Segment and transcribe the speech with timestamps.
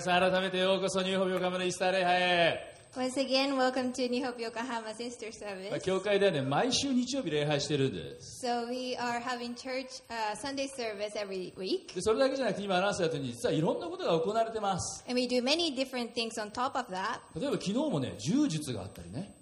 [0.00, 5.26] 皆さん改めてようこそニューホープ横浜のイースター礼拝へ Once again, welcome to New Hope Yokohama Sister
[5.68, 5.80] まあ Service.
[5.82, 15.42] 教会ではね毎週日曜日礼拝してるんです So we are having church uh, Sunday service every week, でそれだけじゃなくて今アナウンスやったように実はいろんなことが行われてます and we do
[15.42, 17.20] many different things on top of that.
[17.38, 19.34] 例えば昨日もね柔術があったりね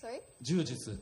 [0.00, 0.20] Sorry.
[0.42, 0.96] 柔術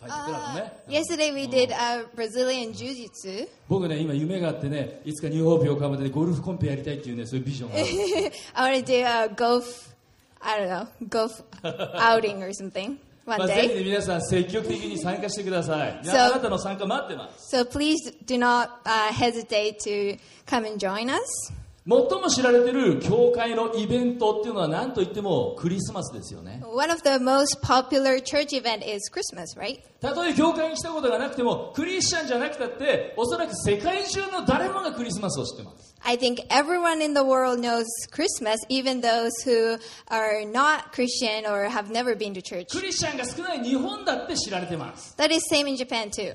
[0.00, 3.48] Uh, ブね yesterday we did uh, Brazilian Jiu-Jitsu.
[3.68, 9.94] 僕ね今夢があってねいつかニューホープ横浜でゴルフコンペやりたいっていうねそういうビジョンがある I want to do a golf,
[10.40, 12.96] I don't know, golf outing or something
[13.26, 21.52] まあ、ぜひ皆さん積極的に参加してください、So- あなたの参加待ってます So please do not uh, hesitate to come and join us.
[21.88, 29.80] 最も知られてる教会のイベントっていうのは何といってもクリスマスですよね One of the most popular church event is Christmas, right?
[30.00, 39.78] たとえ教会に来たことがなくてもクリスチャンじゃなくたっておそらく世界中の誰もがクリスマスを知ってます I think everyone in the world knows Christmas, even those who
[40.10, 42.66] are not Christian or have never been to church.
[42.70, 46.34] クリスチャンが少ない日本だって知られてます That is same in Japan too.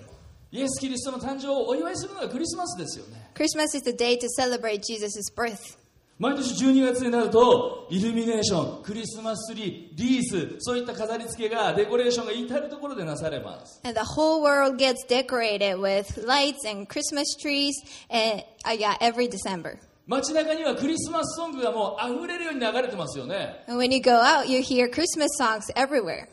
[0.53, 5.77] イエス・キリストの誕生をお祝いするのがクリスマスですよね Christmas is the day to celebrate Jesus' birth.
[6.19, 17.73] 毎年12月になるとイルミネーションクリスマスツリーリースそういった飾り付けがデコレーションが至る所でなされます And the whole world gets decorated with lights and Christmas trees
[18.11, 19.79] and uh, yeah, every December.
[20.05, 26.27] 街中にはクリスマスソングがもう溢れるように流れてますよね And when you go out, you hear Christmas songs everywhere.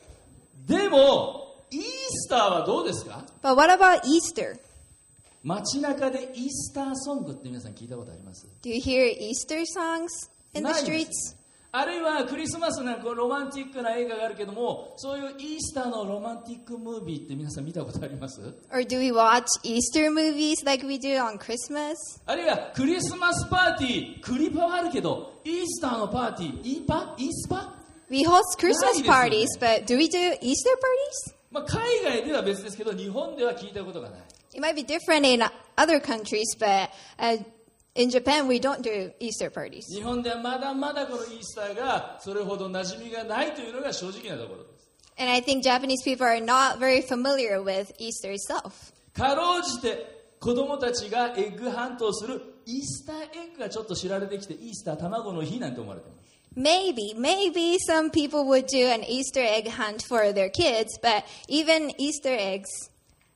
[0.66, 4.58] でもイースターはどうですか？But what about Easter?
[5.42, 10.08] 街中でイースターソングって皆さん聞いたことあります？Do you hear Easter songs
[10.54, 11.08] in the streets?
[11.72, 18.40] あるいはクリスマスなんかロマンティックな映画があるけどもそういうイースターのロマンティックムービーって皆さん見たことあります？
[18.68, 18.76] あ
[22.34, 27.14] るいはクリスマスパーティークリパはあるけどイースターのパーティーイーパ？
[27.16, 27.72] イースパ
[28.10, 29.00] ？We host Christmas、
[31.50, 34.20] まあ、海外では別ですけど日本では聞いたことがない
[34.52, 35.42] It might be different in
[35.76, 37.42] other countries, but uh,
[37.94, 39.82] in Japan we don't do Easter parties.
[39.94, 48.92] 日本ではまだまだこのイースターがそれほど馴染みがないというのが正直なところです And I think Japanese people are not very familiar with Easter itself.
[49.12, 56.19] かろうじて子供たちがエッグハントをするイースターエッグがちょっと知られてきてイースター卵の日なんて思われてます
[56.57, 61.91] Maybe, maybe some people would do an Easter egg hunt for their kids, but even
[61.99, 62.69] Easter eggs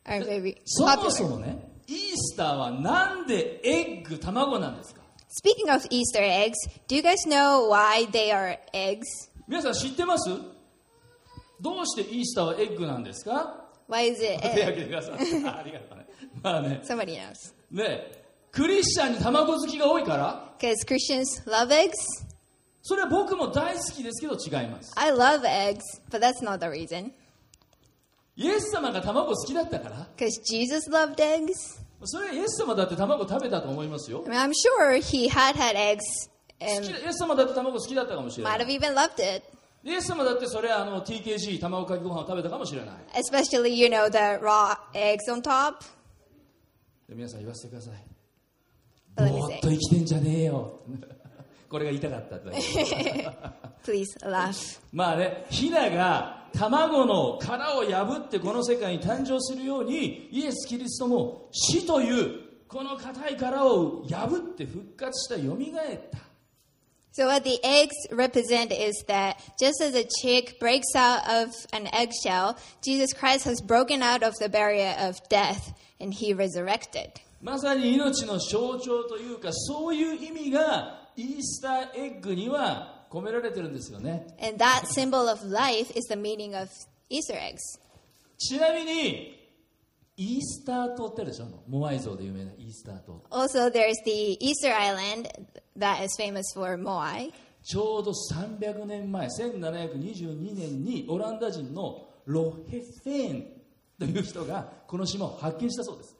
[0.05, 1.29] are very そもそ popular.
[1.31, 5.01] もねイースターはなんでエッグ卵なんですか
[5.43, 6.53] Speaking of Easter eggs,
[6.87, 9.03] do you guys know why they are eggs?
[9.47, 10.29] 皆さん知ってます
[11.59, 14.61] どうしてイースターはエッグなんですか Why is it 手 egg?
[14.61, 15.13] 挙げてください
[15.45, 16.05] あありがとうね
[16.41, 17.33] まあね Somebody knows.
[17.71, 18.11] ね
[18.51, 21.93] クリスチャンに卵好きが多いから Because Christians love eggs.
[22.86, 25.80] それは僕も大好きですけど違います I love eggs,
[26.10, 27.12] but that's not the reason.
[28.36, 31.80] イエス様が卵好きだったから Because Jesus loved eggs.
[32.04, 36.00] それはイエス様だって卵食べたと思いますよ I mean, I'm sure he had had eggs
[36.60, 36.64] イ
[37.08, 39.42] エス様だって卵好きだったかもしれな might い have even loved it.
[39.82, 45.76] イエス様だってそれはあの TKG 卵かけご飯を食べたかもしれない Especially, you know, the raw eggs on top.
[47.08, 47.94] で皆さん言わせてください
[49.16, 50.80] ぼーっ.と生きてんじゃねえよ
[51.74, 52.58] これが言いたかっただけ
[53.84, 54.80] Please laugh.
[54.92, 65.58] まあねヒナが卵の殻を破ってこの世界に誕生するようにイエス・キリストも死というこの硬い殻を破って復活した蘇っ
[66.12, 66.18] た
[67.12, 71.88] So, what the eggs represent is that just as a chick breaks out of an
[71.92, 77.10] eggshell, Jesus Christ has broken out of the barrier of death and he resurrected.
[77.42, 86.68] まさに命の象徴というかそういう意味がイースターエッグには込められてるんですよね And that symbol of life is the meaning of
[87.10, 87.58] Easter eggs.
[88.38, 89.40] ちなみに
[90.16, 91.46] イースター島ってあるでしょ？
[91.68, 95.28] モアイ像で有名なイースター島 Also, there's the Easter Island
[95.78, 97.32] that is famous for Moai.
[97.62, 103.46] ちょうど300年前1722年にオランダ人のロヘフェーン
[103.98, 106.16] という人がこの島を発見したそうです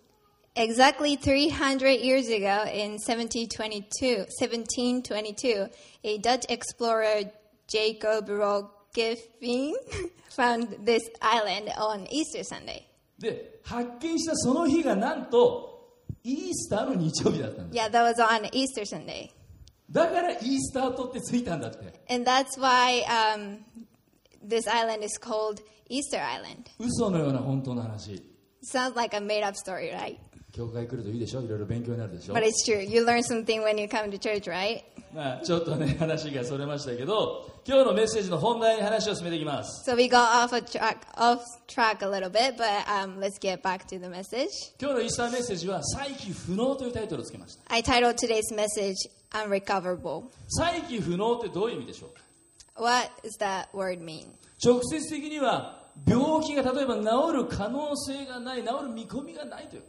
[0.55, 5.67] Exactly 300 years ago, in 1722, 1722
[6.03, 7.31] a Dutch explorer,
[7.67, 9.73] Jacob Roggeveen,
[10.31, 12.85] found this island on Easter Sunday.
[13.19, 19.29] で発見したその日がなんとイースターの日曜日だったんです Yeah, that was on Easter Sunday.
[19.91, 23.59] だからイースター島ってついたんだって And that's why um,
[24.45, 26.69] this island is called Easter Island.
[26.79, 28.23] 嘘のような本当の話
[28.63, 30.17] Sounds like a made up story, right?
[30.54, 32.80] 教会来るといいでしょいろいろ勉強になるでしょ But it's true.
[32.80, 34.82] You learn something when you come to church, right?
[35.12, 43.38] まあ、ちょっとね話がそれましたけど今日のメッセージの本題に話を進めていきます So we got off a track, off track a little bit, but um, let's
[43.40, 44.48] get back to the message.
[44.80, 48.94] 今日のイースターメッセージは再起不能というタイトルをつけました I titled today's message
[49.32, 52.22] "Unrecoverable." 再起不能ってどういう意味でしょうか
[52.82, 54.26] What does that word mean?
[54.64, 57.02] 直接的には病気が例えば治
[57.34, 59.82] る可能性がない治る見込みがないという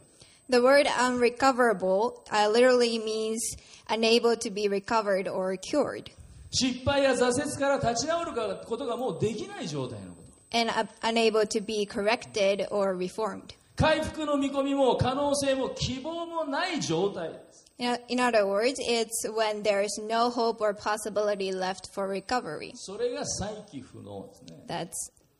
[0.49, 3.39] The word unrecoverable uh, literally means
[3.89, 6.11] unable to be recovered or cured,
[6.51, 8.33] 失敗や挫折から立ち直る
[8.65, 13.53] ことがもうできない状態のこと and uh, unable to be corrected or reformed.
[13.77, 21.89] 回復の見込みも可能性も希望もない状態です In o- in other words, it's when there is no hope or possibility left
[21.93, 22.73] for recovery.
[22.75, 24.91] それが再起不能ですね That's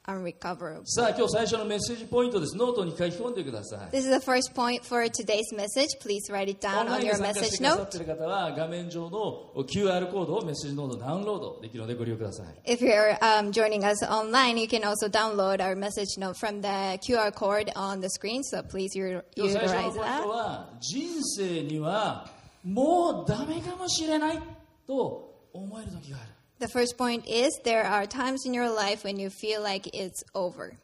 [0.06, 0.82] unrecoverable.
[0.84, 5.88] さあ今日最初のメッセージポイントですノートに書き込んでください This is the first point for today's message.
[6.02, 6.66] Please write it down on your message note.
[6.66, 15.74] オンラインで参加してくださっ ている方は画面上の QR コードをメッセージノートダウンロードできるのでご利用ください If you're um, joining us online, you can also download our
[15.76, 18.42] message note from the QR code on the screen.
[18.44, 19.22] So please u- utilize that.
[19.36, 22.28] 今日最初のポイント は人生には
[22.64, 24.40] もうダメかもしれない
[24.86, 30.24] と思える時がある The first point is there are times in your life when you feel like it's
[30.34, 30.78] over.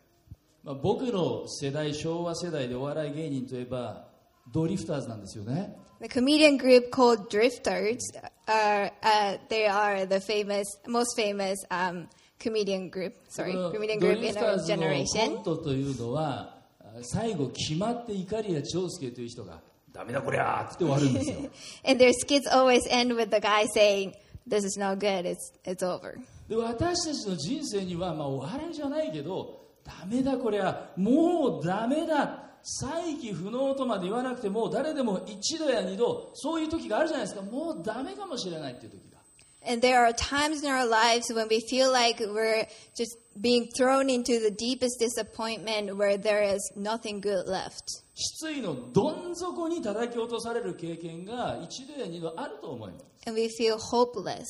[0.64, 4.06] まあ、僕の世代、昭和世代でお笑い芸人といえば
[4.52, 5.74] ドリフターズなんですよね。
[6.00, 7.98] The comedian group called Drifters
[8.46, 12.08] are uh, they are the famous most famous um,
[12.38, 15.36] comedian group sorry comedian group in our generation.
[15.36, 16.58] コントというのは
[17.00, 19.60] 最後決まって怒りや長介という人が
[19.92, 21.36] ダメだこりゃーって終わるんですよ。
[21.84, 24.12] And their skits always end with the guy saying
[24.48, 25.22] "This is not good.
[25.22, 26.14] It's it's over."
[26.48, 39.11] で私たちの人生には、まあ、お笑いじゃないけどダメだこれはもうダメだ再起不能とまで言わなくても誰でも一度や二度そういう時があるじゃないですかもうダメかもしれないっていう時
[39.65, 44.09] And there are times in our lives when we feel like we're just being thrown
[44.09, 48.03] into the deepest disappointment where there is nothing good left.
[48.13, 54.45] 失意のどん底に叩き落とされる経験が一度や二度あると思います And we feel hopeless.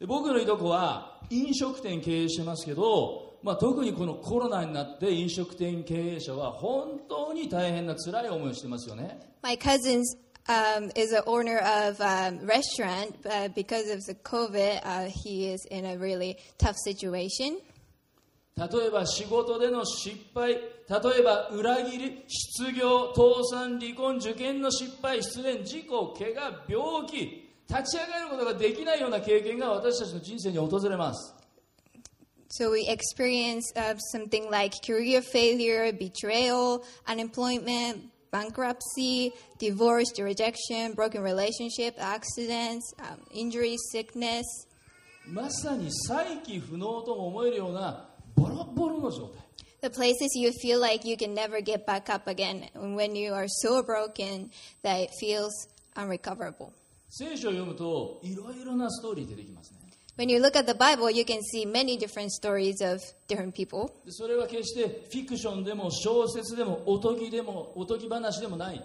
[0.00, 10.02] で僕のいとこは飲食店経営してますけど、まあ、特にこのコロナになって飲食店経営者は本当に大変な辛い思いをしてますよね My cousin
[10.47, 15.49] um, is an owner of a um, restaurant, but because of the COVID, uh, he
[15.49, 17.57] is in a really tough situation.
[18.57, 20.59] 例えば仕事での失敗例
[21.19, 31.35] えば裏切り失業倒産離婚受験の失敗失恋事故怪我病気立ち上がることができないような経験が私たちの人生に訪れます
[32.49, 41.94] So we experience uh, something like career failure, betrayal, unemployment, bankruptcy, divorce, rejection, broken relationship,
[41.98, 44.44] accidents, um, injury, sickness.
[45.26, 49.42] まさに再起不能とも思えるようなボロボロの状態
[49.82, 53.32] The places you feel like you can never get back up again, and when you
[53.32, 54.50] are so broken
[54.82, 55.50] that it feels
[55.96, 56.72] unrecoverable.
[57.08, 59.85] 聖書を読むといろいろなストーリー出てきますね
[60.17, 63.91] When you look at the Bible, you can see many different stories of different people.
[64.03, 68.83] でそれは決してフィクションでも小説でもおとぎでもおとぎ話でもない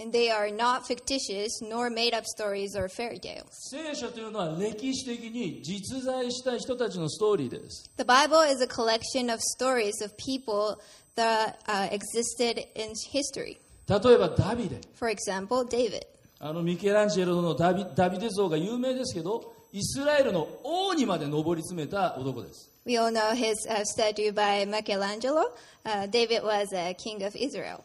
[0.00, 3.46] And they are not fictitious nor made up stories or fairy tales.
[3.50, 10.76] 聖書というのは歴史的に実在した人たちのストーリーです The Bible is a collection of stories of people
[11.16, 13.58] that uh, existed in history.
[13.88, 16.06] 例えばダビデ For example, David.
[16.38, 25.52] あのミケランジェロのダビダビデ像が有名ですけどイスラエルの王にまで上り詰めた男です We all know his uh, statue by Michelangelo.
[25.84, 27.80] Uh, David was a king of Israel.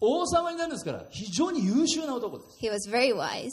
[0.00, 3.50] 王様になるんですから非常に優秀な男です He was very wise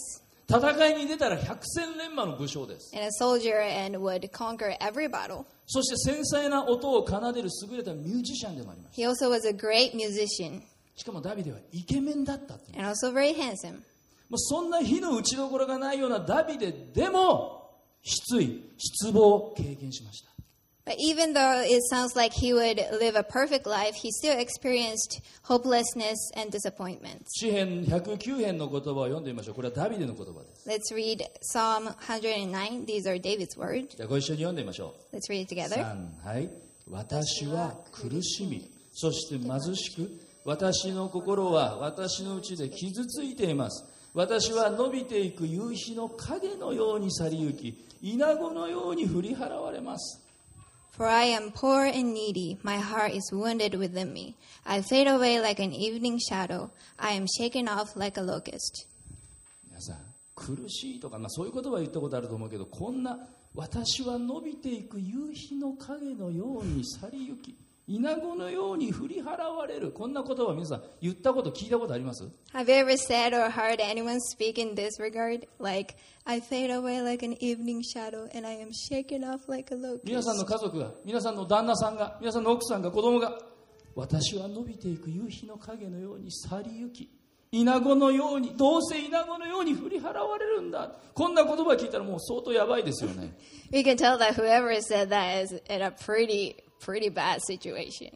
[0.47, 5.45] 戦いに出たら百戦錬磨の武将です and a soldier and would conquer every battle.
[5.67, 10.65] そして繊細な音を奏でる優れたミュージシャンでもありまし He also was a great musician た
[11.01, 13.73] しかもダビデはイケメンだったっ and also very handsome.
[14.29, 17.64] もうそんな火の打ちどころがないようなダビデでも
[18.05, 20.29] 失意失望を経験しました
[20.85, 25.19] But even though it sounds like he would live a perfect life, he still experienced
[25.41, 27.23] hopelessness and disappointments.
[27.39, 32.85] 詩編109編の言葉を読んでみましょうこれはダビデの言葉です Let's read Psalm 109.
[32.85, 33.97] These are David's words.
[33.97, 35.83] じゃあご一緒に読んでみましょう Let's read it together.
[36.23, 36.49] 3はい
[36.87, 40.07] 私は苦しみそして貧しく
[40.45, 43.83] 私の心は私のうちで傷ついています
[44.15, 50.21] 私は伸びていく夕日の影のように去り行き稲子のように振り払われます
[50.97, 52.57] For I am poor and needy.
[52.63, 54.35] My heart is wounded within me.
[54.65, 56.69] I fade away like an evening shadow.
[56.97, 58.87] I am shaken off like a locust.
[59.67, 59.97] 皆さん
[60.33, 67.57] 苦しいとか、まあ、そういう言葉は言ったことあると思うけどこんな私は伸びていく夕日の影のように去りゆき
[67.87, 72.23] 稲子のように振り払われるこんな言葉皆さん言ったこと聞いたことあります
[72.53, 75.47] Have you ever said or heard anyone speak in this regard?
[75.59, 79.77] Like, I fade away like an evening shadow and I am shaken off like a
[80.03, 80.53] 皆さんの locust.
[80.53, 83.37] 家族が皆さんの旦那さんが皆さんの奥さんが子供が
[83.95, 87.09] 私は伸びていく夕日の影のように去りゆき
[87.51, 93.33] 稲子のようにどうせ稲子のように振り払われるんだこんな言葉聞いたらもう相当やばいですよね
[93.71, 98.11] We can tell that whoever said that is in a pretty, pretty bad situation.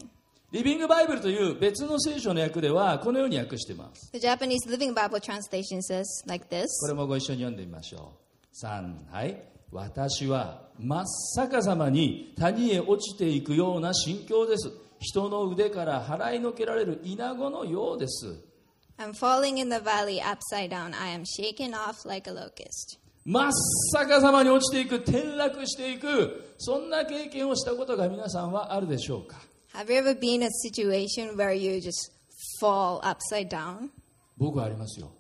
[0.52, 8.14] リビングバイブルという別の聖書の訳ではこのように訳しています The Japanese Living Bible translation says like this これもご一緒に読んでみましょ
[8.52, 18.50] う3はい私は真っ逆さまに谷へ落ちていくような心境です人の腕から払いのけられる稲子のようです
[18.98, 20.94] I'm falling in the valley upside down.
[20.94, 22.98] I am shaken off like a locust.
[23.26, 23.52] 真っ
[23.94, 29.38] 逆さまに落ちていく転落していくそんな経験をしたことが皆さんはあるでしょうか
[29.74, 32.12] Have you ever been in a situation where you just
[32.60, 33.90] fall upside down?
[34.38, 35.12] 僕はありますよ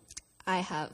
[0.45, 0.89] I have.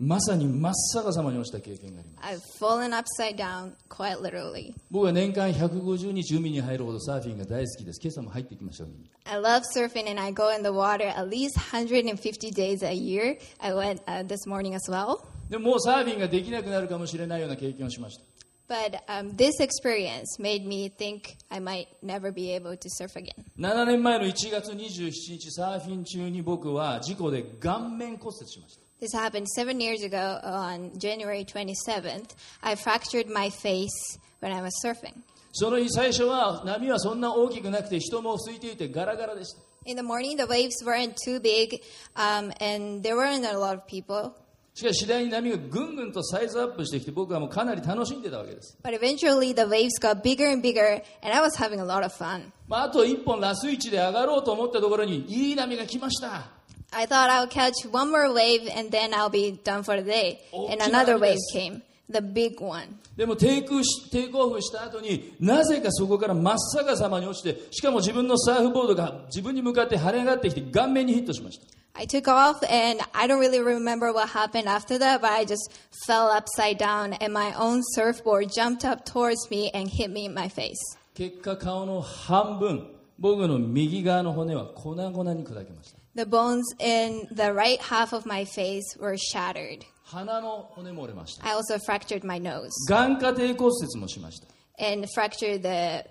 [0.00, 4.72] まさに真っ逆さまに落ちた経験があります I've fallen upside down quite literally.
[4.90, 8.84] 僕は年間150日海に入るほどサーフィンが大好きです今朝も入ってきました
[9.30, 13.36] I love surfing and I go in the water at least 150 days a year.
[13.60, 15.26] I went uh, this morning as well.
[15.48, 18.24] でももうサーフィンができなくなるかもしれないような経験をしました
[18.68, 23.46] But um, this experience made me think I might never be able to surf again.
[23.58, 32.34] 7年前の1月27日サーフィン中に僕は事故で顔面骨折しました This happened seven years ago on January 27th.
[32.62, 35.14] I fractured my face when I was surfing.
[35.52, 41.80] その日最初は波はそんな大きくなくて人も空いていてガラガラでした In the morning, the waves weren't too big,
[42.16, 44.34] um, and there weren't a lot of people.
[44.78, 52.04] しかし次第に波がぐんぐんとサイズアップしてきて僕はもうかなり楽しんでたわけです But eventually, the waves got bigger and bigger, and I was having a lot
[52.04, 52.52] of fun.
[52.68, 56.48] まあ、あと1本ラス位置で上がろうと思ったところにいい波が来ました
[56.92, 60.38] I thought I'll catch one more wave, and then I'll be done for the day.
[60.70, 63.00] And another wave came, the big one.
[63.16, 71.66] でもテイクしテイクオフした後になぜかそこから真っ逆さまに落ちてしかも自分のサーフボードが自分に向かって跳ね上がってきて顔面にヒットしました
[71.97, 75.71] I took off, and I don't really remember what happened after that, but I just
[76.07, 80.33] fell upside down, and my own surfboard jumped up towards me and hit me in
[80.33, 80.79] my face.
[81.13, 82.87] 結果顔の半分
[83.19, 89.81] 僕の右側の骨は粉々に砕けました The bones in the right half of my face were shattered.
[90.05, 94.47] 鼻の骨も折れました I also fractured my nose 眼下底骨折もしました
[94.83, 96.03] and fractured the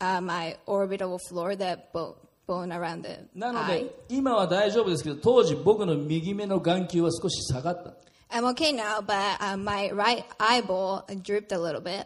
[0.00, 2.16] uh, my orbital floor, the bo-
[2.47, 3.83] Bone around the なの eye.
[3.85, 7.93] で今は大丈夫ですけど当時僕の右目の眼球は少し下がった
[8.35, 12.05] I'm okay now, but uh, my right eyeball drooped a little bit,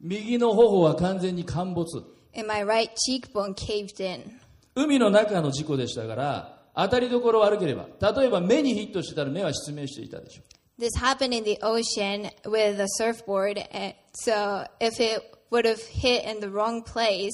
[0.00, 1.98] 右の頬は完全に陥没
[2.34, 4.38] and my right cheekbone caved in.
[4.74, 15.80] 海の中の事故でしたから当たりどころ悪ければ例えば目にヒットしてたら目は失明していたでしょう This happened in the ocean with a surfboard, and so if it would have
[15.80, 17.32] hit in the wrong place,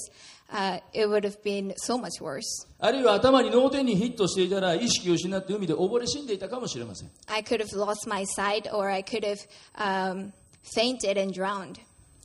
[0.55, 2.43] uh, it would have been so much worse.
[2.79, 9.41] あるいは頭に脳天にヒットしていたら意識を失って海で溺れ死んでいたかもしれません I could have lost my sight, or I could have
[9.77, 10.33] um,
[10.63, 11.81] fainted and drowned.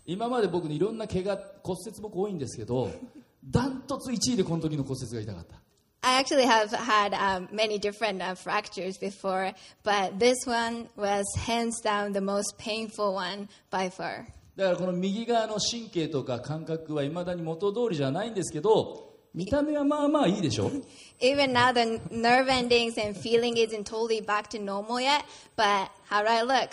[0.05, 2.91] 今まで僕にいろんな怪我骨折僕多いんですけど
[3.43, 5.59] ダントツ1位でこの時の骨折が痛かった
[6.01, 9.51] I actually have had um, many different uh, fractures before,
[9.83, 14.25] but this one was hands down the most painful one by far.
[14.59, 20.69] だからこの右側の神経とか感覚はいまだに元通りじゃないんですけど見た目はまあまあいいでしょ？
[21.21, 22.01] Now, totally、
[24.99, 26.71] yet, look,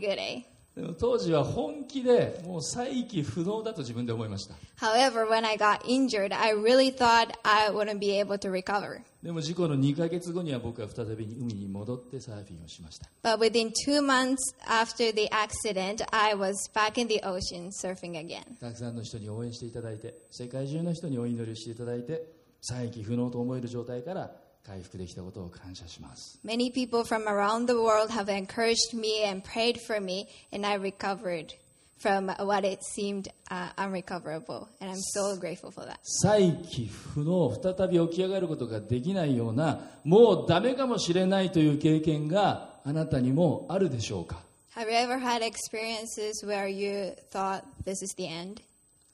[0.00, 0.42] good, eh?
[0.78, 9.00] でも当時は本気でもう再起不能だと自分で思いました However, when I got injured, I really thought I wouldn't be able to recover.
[9.20, 14.36] でも事故の2ヶ月後には僕は再び海に戻ってサーフィンをしました But within two months
[14.68, 18.44] after the accident, I was back in the ocean surfing again.
[18.60, 22.22] たくさんの人に応援していただいて世界中の人にお祈りをしていただいて
[22.62, 24.30] 再起不能と思える状態から
[24.68, 30.76] 回復できたことを感謝します Many people from around the world have encouraged me and prayed for me, and I
[30.76, 31.54] recovered
[31.98, 34.68] from what it seemed uh, unrecoverable.
[34.80, 35.98] And I'm so grateful for that.
[36.02, 44.42] 再起不能再び起き上がることができないようなもうダメかもしれないという経験があなたにもあるでしょうか
[44.76, 48.62] Have you ever had experiences where you thought this is the end?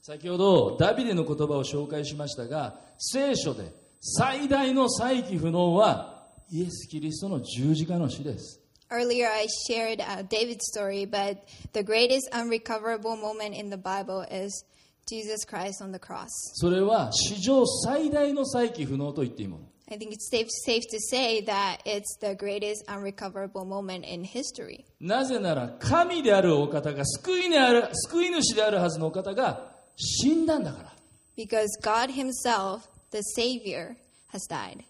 [0.02, 11.38] 先ほどダビデの言葉を紹介しましたが聖書で最大の再起不能はイエス・キリストの十字架の死です Earlier, I shared uh, David's story, but
[11.72, 14.66] the greatest unrecoverable moment in the Bible is
[15.08, 16.28] Jesus Christ on the cross.
[16.52, 24.22] それは史上最大の再起不能と言っていいもの I think it's safe, safe to say that it's the greatest unrecoverable moment in
[24.22, 24.84] history.
[25.00, 30.92] なぜなら神であるお方が救い,、ね、ある救い主であるはずのお方が死んだんだから
[31.38, 32.82] Because God Himself,
[33.14, 33.96] the Savior,
[34.32, 34.84] has died.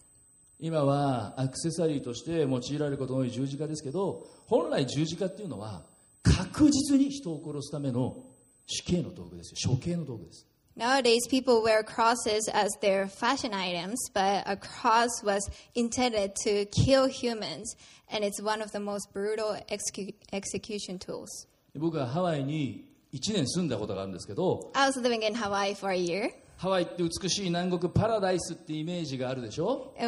[0.58, 5.84] 今はアクセサリーとして用いられることの多い十字架ですけど本来十字架っていうのは
[6.22, 8.24] 確実に人を殺すための
[8.66, 17.06] 死刑の道具ですよ処刑の道具です Nowadays, people wear crosses as their fashion items, but a cross was intended to kill
[17.06, 17.76] humans,
[18.10, 21.28] and it's one of the most brutal execu- execution tools.
[21.76, 29.92] 僕はハワイに1年住んだことがあるんですけど I was living in Hawaii for a year, ハワイって美しい南国パラダイスってイメージがあるでしょ？
[29.98, 30.02] う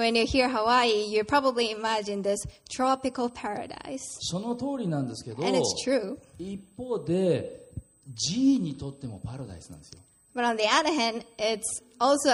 [4.20, 5.42] その通りなんですけど、
[6.38, 7.66] 一方で
[8.14, 10.00] ジーにとってもパラダイスなんですよ。
[10.34, 12.30] But on the other hand, it's also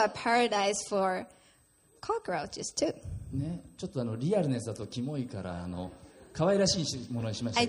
[3.32, 5.90] ね、ちょっとあのリアルネスだとキモいからあの
[6.32, 7.60] 可愛らしいものにしました。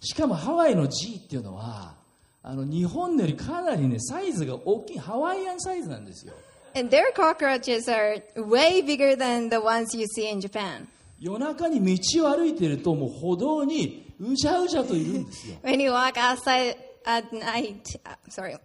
[0.00, 1.94] しかもハワイのジーっていうのは。
[2.48, 6.32] あの日本よりかなりねサイズが大きいハワイアンサイズなんですよ
[6.76, 10.86] And their cockroaches are way bigger than the ones you see in Japan.
[11.18, 18.56] 夜中に道を歩いてるともう歩道にうじゃうじゃといるんですよ When you walk outside at night, uh, sorry,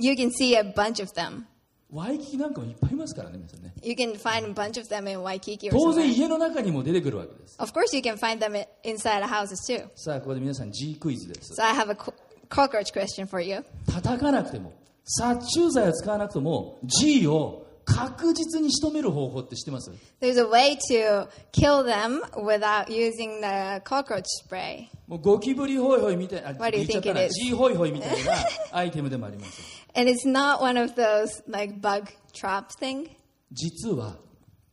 [0.00, 1.44] you can see a bunch of them.
[1.92, 6.12] ワイキキなんかもいっぱいいますからね皆さんね You can find a bunch of them in Waikiki or 当然 somewhere.
[6.14, 9.88] 家の中にも出てくるわけです Of course, you can find them i- inside houses too.
[9.94, 12.12] さあここで皆さん G クイズです So I have a co-
[12.50, 13.64] cockroach question for you.
[13.86, 14.72] 叩かなくても
[15.04, 19.90] 殺虫剤を使わなくても G を確実に仕留める方法って知ってます
[20.20, 24.88] There's a way to kill them without using the cockroach spray.
[25.08, 27.34] もうゴキブリホイホイみたいな、あ What do you 言っちゃった think it な is?
[27.44, 28.34] G ホイホイみたいな
[28.72, 29.60] アイテムでもあります。
[29.96, 33.08] And it's not one of those like bug trap thing.
[33.52, 34.16] 実は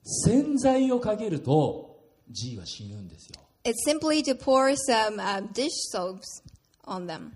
[0.03, 1.97] 洗剤をかけると
[2.29, 3.39] G は死ぬんですよ。
[3.63, 6.19] It's simply to pour some um, dish soaps
[6.85, 7.31] on them.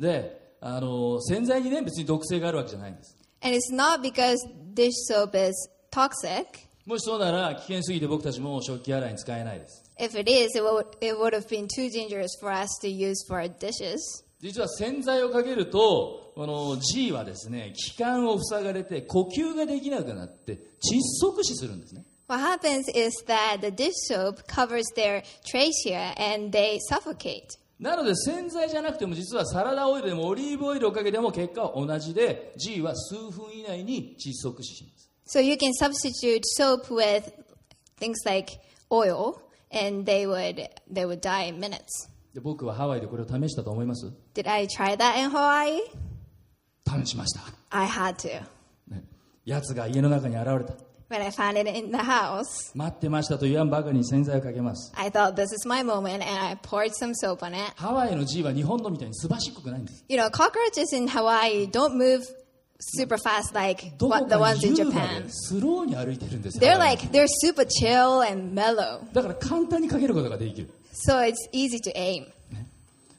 [0.00, 3.16] で、あの洗剤にね別に毒性があるわけじゃないんです。
[3.42, 4.36] And it's not because
[4.74, 6.46] dish soap is toxic.
[6.86, 9.84] もしそうなら危険すぎて僕たちも食器洗いに使えないです。
[9.98, 13.40] If it is, it would, it would have been too dangerous for us to use for
[13.40, 13.98] our dishes.
[14.40, 22.04] 実は洗剤をかけるとこの G はですね気管を塞がれて呼吸ができなくなって窒息死するんですね。
[22.26, 27.59] What happens is that the dish soap covers their trachea and they suffocate.
[27.80, 37.32] なので洗剤じゃなくても実はサラダオイルでもオリーブオイルをかけても結果は同じで G は数分以内に窒息死します So you can substitute soap with
[37.98, 38.58] things like
[38.90, 39.40] oil
[39.72, 42.10] and they would they would die in minutes.
[42.34, 45.80] で僕はハワイでこれを試したと思います Did I try that in Hawaii?
[47.04, 47.40] 試しました、
[47.70, 48.42] I had to.
[48.88, 49.04] ね、
[49.44, 50.74] やつが家の中に現れた
[51.10, 56.24] When I found it in the house, 待ってましたと言わんばかりに洗剤をかけます I thought this is my moment and
[56.24, 57.72] I poured some soap on it.
[57.74, 62.20] ハワイの G は日本のみたいにすばしっこくないんです You know, cockroaches in Hawaii don't move
[62.78, 65.24] super fast like ど what こ the か ones in 優雅で Japan.
[65.28, 69.00] スローに歩いてるんですよ They're ハワイ like they're super chill and mellow.
[69.12, 72.26] だから簡単にかけることができる So it's easy to aim.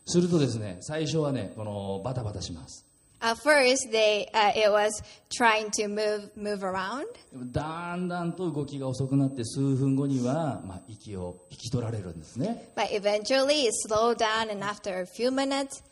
[0.05, 2.85] するとですね最初はねこのバタバタします
[3.23, 4.91] At first, they uh, it was
[5.29, 7.05] trying to move move around,
[7.51, 15.83] だんだんと動きが遅くなって数分後には、まあ、息を引き取られるんですね but eventually it slowed down, and after a few minutes,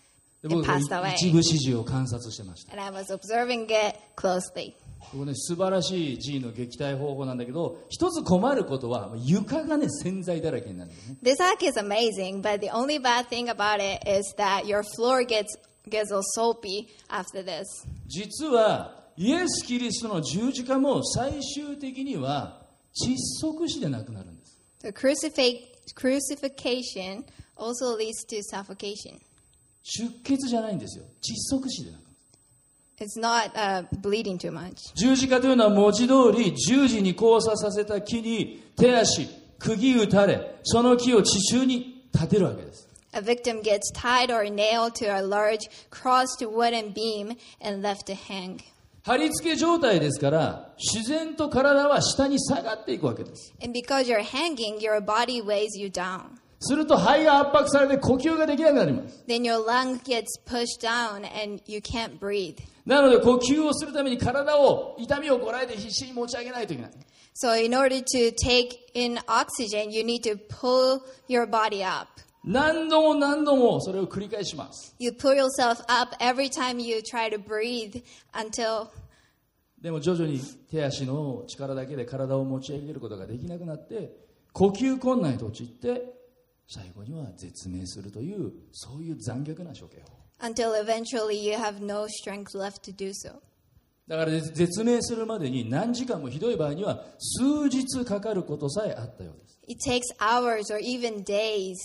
[0.42, 1.14] で it passed away.
[1.18, 4.74] 一部始終を観察してました And I was observing it closely.
[5.00, 14.34] ここね素晴らしい G の撃退方法なんだけど一つ困ることは床がね洗剤だらけになるんですね This hack is amazing, but the only bad thing about it is
[14.38, 15.46] that your floor gets
[15.90, 17.66] gets all soapy after this.
[18.08, 22.62] 実はイエス・キリストの十字架も最終的には
[22.94, 27.26] 窒息死でなくなるんです The crucifix crucifixion
[27.58, 29.20] also leads to suffocation.
[29.84, 32.10] 出血じゃないんですよ窒息死でなくなる
[33.02, 34.74] It's not uh, bleeding too much.
[34.96, 48.07] 十字架というのは文字通り十字に交差させた木に手足釘打たれその木を地中に立てるわけです A victim gets tied or nailed to a large crossed wooden beam and left
[48.07, 48.59] to hang.
[49.05, 56.23] 貼り付け状態ですから自然と体は下に下がっていくわけです And because you're hanging, your body weighs you down.
[56.59, 62.57] すると肺が圧迫されて呼吸ができなくなります Then your lung gets pushed down and you can't breathe.
[62.87, 66.93] なので呼吸をするために体を痛みをこらえて必死に持ち上げないといけない
[67.35, 72.09] So in order to take in oxygen, you need to pull your body up.
[72.44, 78.02] 何度も何度もそれを繰り返します You pull yourself up every time you try to breathe
[78.34, 78.88] until
[79.82, 84.12] でも徐々に手足の力だけで体を持ち上げることができなくなって
[84.54, 86.14] 呼吸困難に陥って
[86.68, 93.34] 最後には絶命するというそういう残虐な処刑法 until eventually you have no strength left to do so.
[94.08, 101.76] だから絶絶命するまでに何時間もひどい場合には数日かかることさえあったようです It takes hours or even days.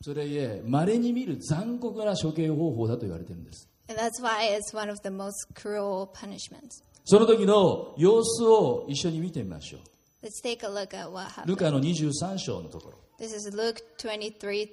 [0.00, 3.68] それゆえ稀に見る残酷な処刑方法だと言われているんです。
[3.88, 6.82] And that's why it's one of the most cruel punishments.
[7.04, 9.80] その時の様子を一緒に見てみましょう。
[10.26, 12.98] Let's take a look at what ル.カの23章のところ。
[13.18, 14.68] This is Luke 23.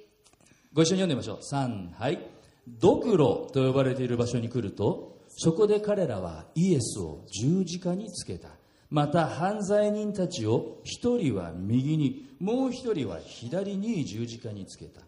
[0.72, 1.38] ご一緒に読んでみましょう。
[1.40, 2.18] 3はい。
[2.66, 8.48] ドクロと呼ばれている場所に来るとそこで彼らはイエスを十字架につけた。
[8.90, 15.00] また犯罪人たちを一人は右にもう一人は左に十字架につけた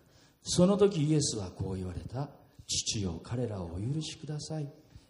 [0.49, 2.29] その時イエスはこう言われた。
[2.69, 4.69] 父よ彼らをお許しください。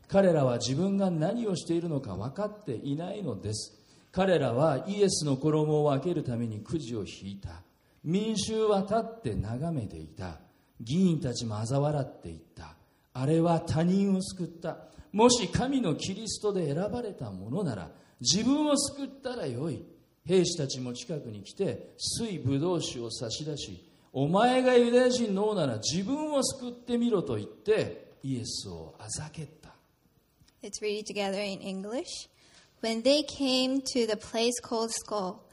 [0.08, 3.78] 彼らは自分が何をしているのか分かっていないのです。
[4.12, 7.62] 彼らはイエスの衣を開けるためにくじを引いた。
[8.02, 10.40] 民衆は立って眺めていた。
[10.80, 12.74] 議員たちも嘲笑っていった。
[13.12, 14.78] あれは他人を救った。
[15.12, 19.84] もし神のキリストで選ばれたものなら自分を救ったらよい。
[20.24, 29.69] 兵士たちも近くに来て水ぶどう酒を差し出しお前がユダヤ人の王なら自分を救ってみろと言ってイエスをあざけった
[30.63, 32.29] Let's read it together in English.
[32.81, 35.43] When they came to the place called Skull,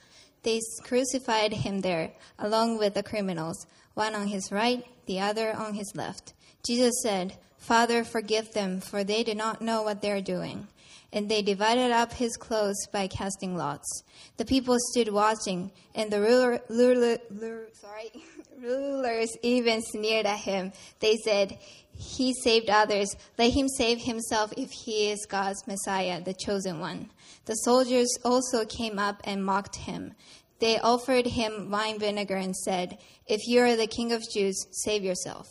[0.43, 5.75] they crucified him there, along with the criminals, one on his right, the other on
[5.75, 6.35] his left.
[6.67, 10.69] Jesus said, Father, forgive them, for they do not know what they are doing.
[11.13, 14.03] And they divided up his clothes by casting lots.
[14.37, 18.11] The people stood watching, and the ruler, ruler, ruler- sorry,
[18.63, 20.73] rulers even sneered at him.
[21.01, 21.59] They said,
[21.93, 23.15] He saved others.
[23.39, 27.11] Let him save himself if he is God's Messiah, the chosen one.
[27.47, 30.15] The soldiers also came up and mocked him.
[30.61, 35.03] They offered him wine vinegar and said, If you are the king of Jews, save
[35.05, 35.47] yourself.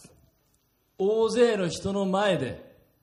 [1.00, 2.60] 大勢の人の前で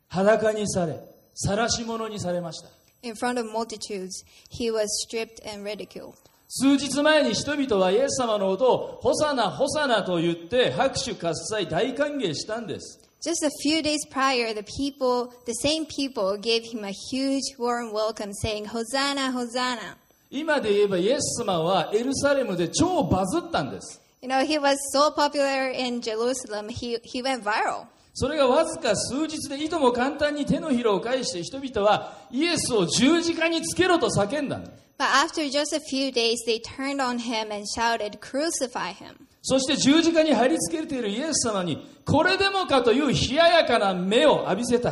[0.08, 0.98] 裸にされ
[1.34, 2.68] 晒し者にされました
[3.04, 6.16] In front of multitudes, he was stripped and ridiculed.
[6.51, 17.43] 数日前に人々はイエス様のことをホサナホサナと言って拍手喝采大歓迎したんです Just a few days prior, the people, the same people, gave him a huge
[17.59, 19.97] warm welcome, saying, Hosanna, Hosanna.
[20.31, 27.85] 今で言えばイエス様はエルサレムで超バズったんです You know, he was so popular in Jerusalem, he, he went viral.
[28.19, 34.59] それがわずか数日でいとも簡単に手のひらを返して人々はイエスを十字架につけろと叫んだ
[34.97, 39.15] But after just a few days, they turned on him and shouted, Crucify him.
[39.41, 44.89] そして十字架に貼り付けているイエス様にこれでもかという冷ややかな目を浴びせた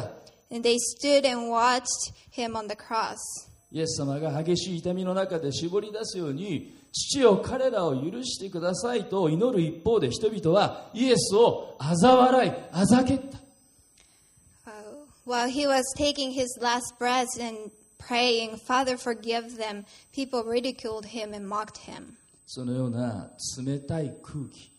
[0.49, 1.83] And they stood and watched
[2.33, 3.17] him on the cross.
[3.73, 13.37] イエス様が激しい痛みの中で絞り出すように父よ彼らを許してくださいと祈る一方で人々はイエスを嘲笑いあざけった
[14.65, 14.71] Uh,
[15.25, 21.33] while he was taking his last breaths and praying, Father, forgive them, people ridiculed him
[21.33, 22.17] and mocked him.
[22.45, 23.29] そのような
[23.63, 24.71] 冷たい空気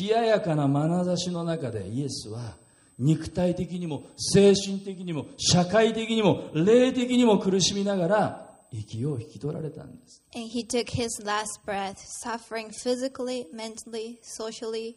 [0.00, 2.56] 冷ややかな眼差しの中でイエスは
[2.98, 14.96] 肉体的にも精神的にも社会的にも霊的にも苦しみながら息を引き取られたんです And he took his last breath, suffering physically, mentally, socially,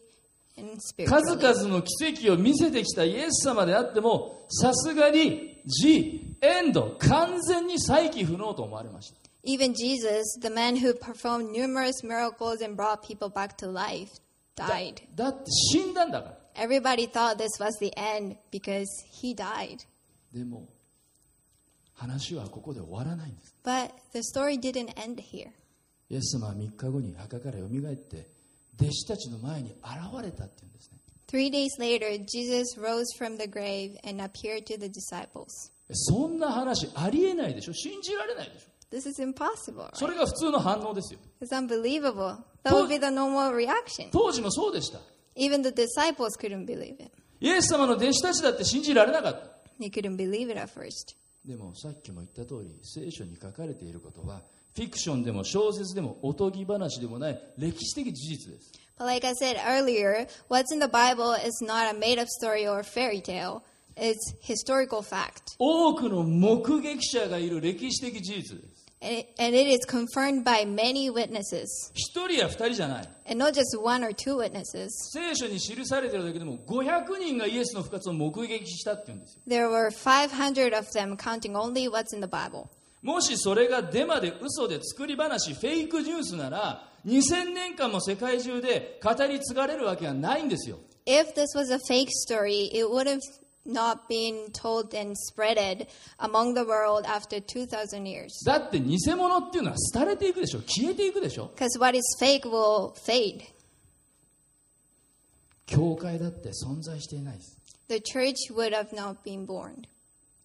[0.58, 1.54] and 数 spiritually.
[1.54, 14.12] 々の奇跡を見せてきたイエス様であってもさすがにジエンド完全に再起不能と思われました Even Jesus, the man who performed numerous miracles and brought people back to life,
[14.56, 15.02] died.
[15.16, 19.78] だって死んだんだから Everybody thought this was the end because he died.
[20.34, 20.68] でも
[22.02, 25.50] 話はここで終わらないんです But the story didn't end here.
[26.10, 28.28] イエス様は3日後に墓からよみがえって
[28.80, 35.72] 弟子たちの前に現れたっていうんですね Three days later, Jesus rose from the grave and appeared to the disciples.
[35.94, 39.90] そんな話ありえないでしょ信じられないでしょ This is impossible.
[39.94, 40.08] そ?
[40.08, 42.38] れが普通の反応ですよ It's unbelievable.
[42.64, 44.10] That would be the normal reaction.
[44.12, 45.00] 当時もそうでした
[45.38, 47.12] Even the disciples couldn't believe it.
[47.40, 49.48] イエス様の弟子たちだって信じられなかった
[49.80, 51.16] They couldn't believe it at first.
[51.46, 54.42] でもさっきも言った通り聖書に書かれていることは
[54.76, 62.68] フィクションでも小説でもおとぎ話でもない歴史的事実です But like I said earlier, what's in the Bible is not a made up story
[62.68, 63.64] or fairy tale,
[63.98, 65.56] it's historical fact.
[65.58, 68.58] 多くの目撃者がいる歴史的事実
[69.04, 74.90] And it, is confirmed by many witnesses, 一人や二人じゃない and not just one or two witnesses.
[75.12, 82.68] 聖書に記されているだけでも500人がイエスの復活を目撃したっていうんですよ There were 500 of them, counting only what's in the Bible.
[83.02, 93.20] もしそれがデマで嘘で作り話フェイクニュースなら2000年間も世界中で語り継がれるわけはないんですよ If this was a fake story, it would have
[93.67, 95.87] not been told and spreaded
[96.21, 98.29] among the world after 2,000 years.
[98.45, 103.43] だって偽物っていうのは廃れていくでしょ消えていくでしょ Because what is fake will fade.
[105.67, 109.83] 教会だって存在していないです The church would have not been born.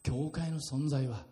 [0.04, 1.26] 教会の存在は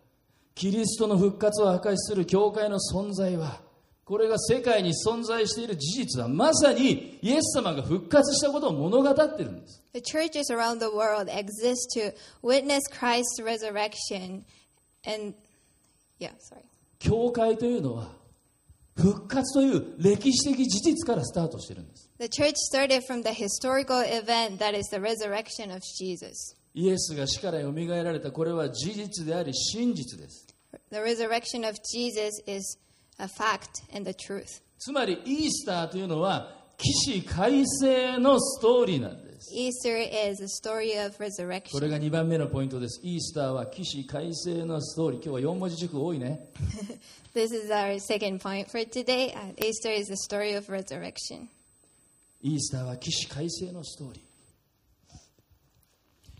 [0.54, 3.62] キリストの復活を証しする教会の存在は
[4.05, 12.13] これが世界に存在している事実はまさにイエス様が復活したことを物語っているんです The churches around the world exist to
[12.43, 14.45] witness Christ's resurrection
[15.07, 15.35] and
[16.19, 16.65] yeah, sorry.
[16.99, 18.11] 教会というのは
[18.97, 26.57] 復活という歴史的事実からスタートしているんです The church started from the historical event that is the resurrection of Jesus.
[26.75, 30.47] イエスが死からよみがえられたこれは事実であり真実です
[30.91, 32.79] The resurrection of Jesus is
[33.19, 34.63] a fact and a truth.
[34.79, 39.53] つまり、イースターというのは、起死回生のストーリーなんです。
[39.55, 41.71] Easter is a story of resurrection.
[41.73, 43.01] これが2番目のポイントです。
[43.03, 45.25] イースターは起死回生のストーリー。
[45.25, 46.49] 今日は4文字軸多いね。
[47.35, 49.35] This is our second point for today.
[49.57, 51.49] Easter is a story Easter
[52.43, 54.35] イースターは起死回生のストーリー。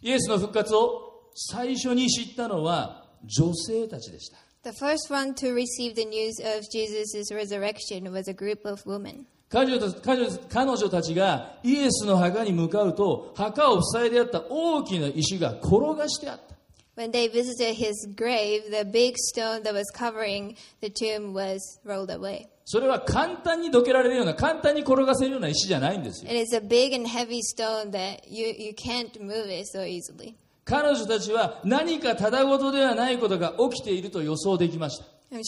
[0.03, 4.44] イエスの復活を最初に知ったのは女性たちでした。
[4.65, 9.27] The first one to receive the news of Jesus' resurrection was a group of women.
[9.51, 16.55] 彼女た彼女彼女たちがイエスの墓に向かうと墓を塞いであった大きな石が転がしてあった
[16.97, 22.09] When they visited his grave, the big stone that was covering the tomb was rolled
[22.09, 22.47] away.
[22.65, 29.85] それは簡単にどけられるような簡単に転がせるような石じゃないんですよ It is a big and heavy stone that you, you can't move it so
[29.85, 30.37] easily.
[30.65, 35.05] 彼女たちは何かただごとではないことが起きていると予想できました。
[35.33, 35.41] し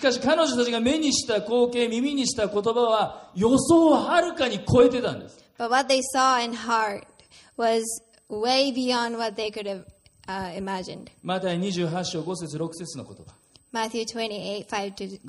[0.00, 5.44] かし彼女たちが目にした光景、耳にした言葉は予想をはるかに超えてたんです。
[5.58, 7.04] また、二 what they saw in heart
[7.56, 7.84] was
[13.72, 15.20] 会 28, 5 to 6.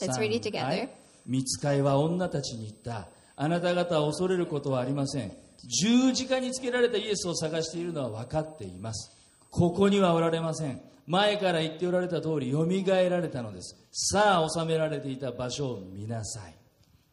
[0.00, 0.88] Let's read it together.
[1.26, 3.08] 見つかいは女たちに言った。
[3.36, 5.32] あなた方は恐れることはありません。
[5.66, 9.16] 十字架につけられたイエスを探しているのは分かっています
[9.50, 16.54] ここにはおられません前から言っておられた通りよみがえられたのですさあ収められていた場所を見なさい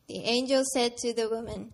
[0.08, 1.74] The angel said to the woman,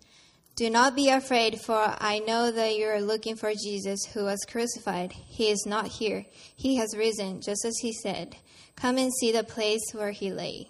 [0.56, 4.40] Do not be afraid, for I know that you are looking for Jesus who was
[4.50, 5.12] crucified.
[5.12, 6.26] He is not here.
[6.56, 8.36] He has risen, just as he said.
[8.74, 10.68] Come and see the place where he lay.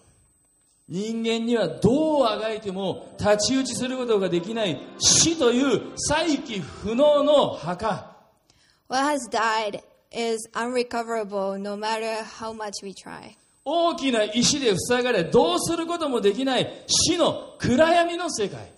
[0.88, 8.14] 人間にはどうあがいても太刀打ちすることができない死という再起不能の墓
[8.88, 13.34] What has died is unrecoverable no matter how much we try.
[13.64, 18.70] 大きな石で塞がれどうすることもできない死の暗闇の世界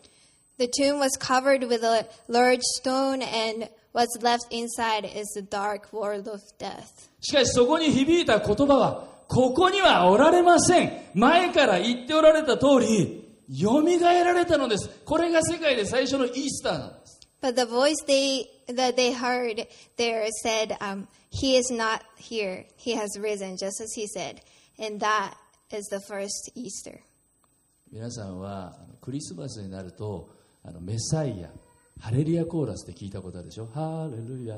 [0.59, 5.92] The tomb was covered with a large stone, and what's left inside is the dark
[5.92, 7.11] world of death.
[7.21, 22.65] しかしそこに響いた言葉はここにはおられません前から言っておられた通りよみがえられたのですこれが世界で最初のイースターなんです But the voice they that they heard there said, um, "He is not here.
[22.77, 24.41] He has risen, just as he said."
[24.79, 25.35] And that
[25.71, 27.01] is the first Easter.
[27.93, 30.31] 皆さんはクリスマスになると
[30.65, 31.51] あのメサイア
[32.01, 34.57] ハレルヤコーラスって聞いたことあるでしょハレルヤ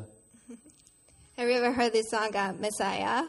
[1.36, 3.24] Have you ever heard this song, uh, Messiah?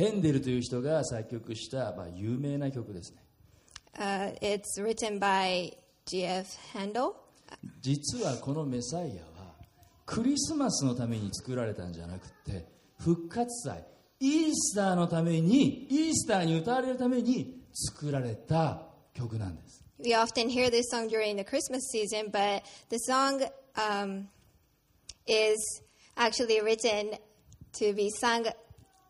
[0.00, 3.22] ヘンデルという人が作曲した、まあ、有名な曲ですね
[3.98, 6.46] Uh, it's written by G.F.
[6.72, 7.12] Handel.
[7.82, 9.52] 実はこのメサイアは
[10.06, 12.64] クリスマスのために作られたんじゃなくて
[12.98, 13.84] 復活祭
[14.20, 18.82] イースターのためにイースターに歌われるために作られた
[19.12, 23.42] 曲なんです We often hear this song during the Christmas season, but the song
[23.76, 24.28] um,
[25.26, 25.82] is
[26.16, 27.18] actually written
[27.74, 28.46] to be sung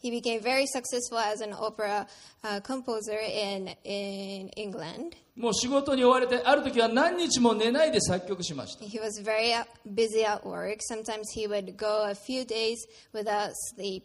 [0.00, 2.06] He became very successful as an opera
[2.44, 5.16] uh, composer in, in England.
[5.36, 10.78] もう仕事に追われてある時は何日も寝ないで作曲しました He was very uh, busy at work.
[10.90, 12.76] Sometimes he would go a few days
[13.14, 14.02] without sleep.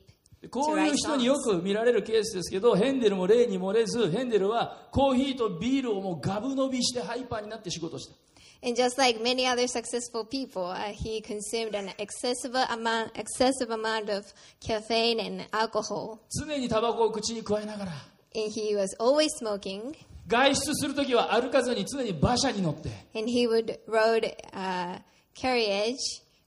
[0.51, 8.15] こういう人によく見られるケースですけどヘンデルも例に漏れずヘンデルはコーヒーとビールをもうガブ飲みしてハイパーになって仕事した
[8.62, 14.10] And just like many other successful people, uh, he consumed an excessive amount, excessive amount
[14.10, 14.24] of
[14.60, 16.18] caffeine and alcohol.
[16.30, 17.92] 常にタバコを口に加えながら
[18.34, 19.94] And he was always smoking.
[20.26, 24.98] 外出する時は歩かずに常に馬車に乗って And he would ride uh,
[25.34, 25.96] carriage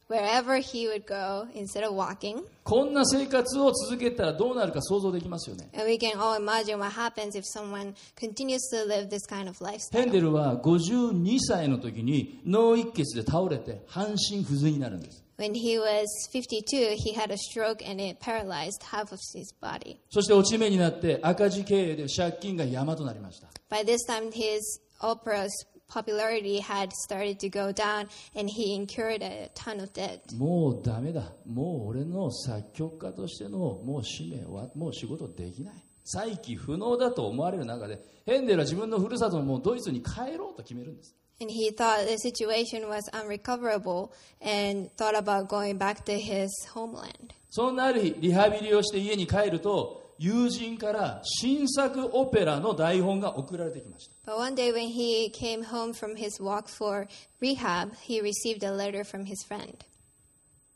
[0.09, 2.43] Wherever he would go instead of walking.
[2.65, 9.49] こんな生活を続けたらどうなるか想像できますよね And we can all imagine what happens if someone continues to live this kind
[9.49, 9.57] of
[9.93, 10.11] ヘン lifestyle.
[10.13, 19.53] デルは52歳の時に脳一血で倒れて半身不随になるんです When he was 52, he had a stroke and it paralyzed half of his
[19.61, 19.99] body.
[20.09, 24.61] そして落ち目になって赤字経営で借金が山となりました By this time, his
[25.03, 25.51] opera's
[25.89, 30.21] popularity had started to go down and he incurred a ton of debt.
[30.37, 46.49] もうダメだもう俺の作曲家としてのもう使命はもう仕事できない再起不能だと思われる中でヘンデルは自分のふるさとのもうドイツに帰ろうと決めるんです And he thought the situation was unrecoverable and thought about going back to his
[46.73, 47.35] homeland.
[47.51, 54.33] そんなある日リハビリをして家に帰ると友人から新作オペラの台本が送られてきました。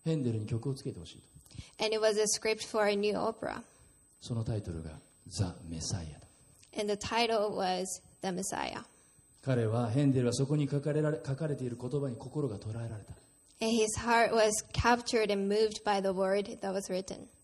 [0.05, 1.29] ヘンデルに曲をつけてほしいと。
[1.85, 3.63] And の title
[4.21, 4.91] そのタイトルが
[5.29, 6.27] 「ザ・メサイア」と。
[6.79, 6.97] And
[9.43, 13.15] 彼はヘンデルはそこに書か,れられ書かれている言葉に心がとらえられた。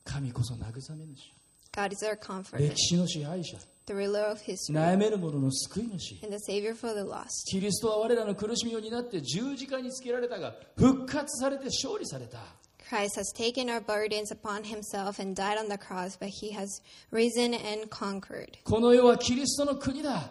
[0.04, 1.35] 神こそ慰め主
[1.77, 7.03] God is our comforter, 歴史の支配者 the ruler of history, 悩める者の救い主 and the savior for the
[7.09, 7.29] lost.
[7.51, 12.39] キリストは我らの苦しみを担って十字架につけられたが復活されて勝利された
[12.89, 16.81] Christ has taken our burdens upon himself and died on the cross, but he has
[17.11, 18.59] risen and conquered.
[18.65, 20.31] この世はキリストの国だ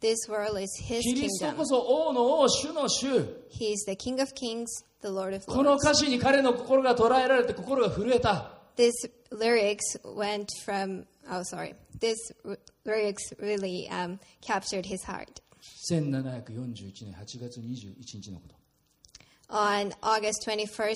[0.00, 1.56] This world is his キリスト kingdom.
[1.56, 3.06] こそ王の王主の主
[3.50, 4.66] He is the King of kings,
[5.02, 5.78] the Lord of この lords.
[5.82, 8.92] 歌詞に彼の心が捉えられて心が震えた This
[9.31, 11.73] lyrics went from, oh, sorry.
[11.99, 15.41] This r- lyrics really um, captured his heart.
[15.91, 18.55] 1741年8月21日のこと
[19.49, 20.95] On August 21st,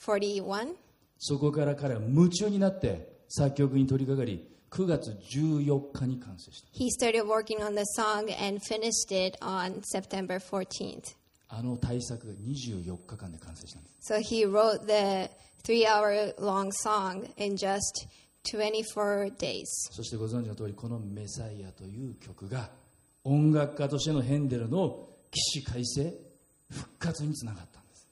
[0.00, 0.74] 1741,
[1.18, 11.14] そこから彼は夢中になって作曲に取り掛かり9月14日に完成した he started working on the song and finished it on September 14th.
[11.48, 15.30] あの大作が24日間で完成したんです So he wrote the
[15.63, 18.07] three hour long song in just
[18.51, 19.65] 24 days.
[19.91, 22.69] そしてご存知の通りこの「メサイア」という曲が
[23.23, 26.13] 音楽家としてのヘンデルの起死回生
[26.69, 28.07] 復活につながったんです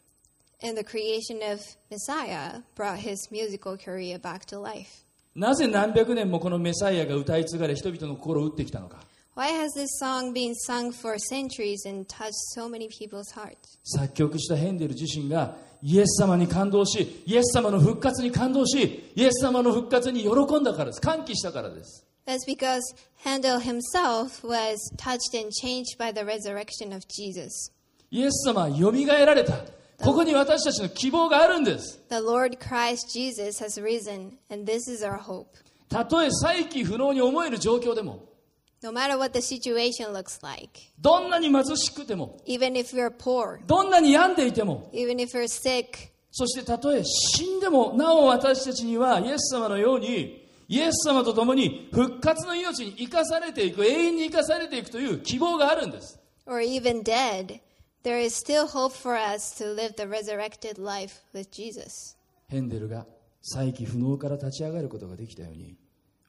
[0.64, 5.04] And the creation of Messiah brought his musical career back to life.
[5.36, 9.04] なぜ何百年もこのメサイアが歌い継がれ人々の心を打ってきたのか
[9.38, 13.78] Why has this song been sung for centuries and touched so many people's hearts?
[13.84, 22.82] 作曲したヘンデル自身がイエス様に感動しイエス様の復活に感動しイエス様の復活に喜んだからです歓喜したからです That's because
[23.24, 27.72] Handel himself was touched and changed by the resurrection of Jesus.
[28.10, 29.54] イエス様はよみがえられた
[30.00, 35.46] ここに私たちの希望があるんです The Lord Christ Jesus has risen, and this is our hope.
[35.90, 38.36] たとえ再起不能に思える状況でも
[38.84, 45.36] No matter what the situation looks like, どんなに貧しくても even if you're poor, どんなに病んでいても even if
[45.36, 57.60] you're sick, そしてたとえ死んでもなお私たちにはイエス様のようにイエス様と共に復活の命に生かされていく永遠に生かされていくという希望があるんです or even dead,
[58.04, 62.16] there is still hope for us to live the resurrected life with Jesus.
[62.48, 63.06] ヘンデルが
[63.42, 65.76] 再起不能から立ち上がることができたように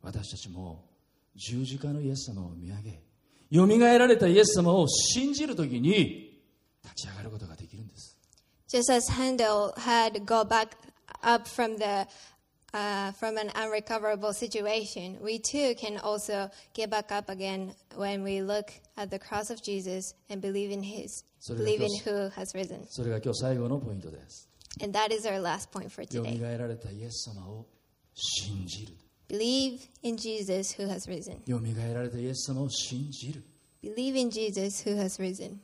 [0.03, 0.88] 私たちも
[1.38, 3.02] 十字架のイエス様を見上げ
[3.50, 6.40] よみがえられたイエス様を信じるときに
[6.84, 8.18] 立ち上がることができるんです
[8.70, 10.70] Just as Handel had go back
[11.22, 12.08] up from the
[12.74, 18.42] uh, from an unrecoverable situation, we too can also get back up again when we
[18.42, 22.02] look at the cross of Jesus and believe in His, So let believe in us-
[22.04, 22.88] who has risen.
[22.90, 24.50] それが今日最後のポイントです
[24.82, 26.40] And that is our last point for よみ today.
[29.29, 31.39] Believe in Jesus who has risen.
[31.47, 33.45] よみがえられたイエス様を信じる
[33.83, 35.59] Believe in Jesus who has risen.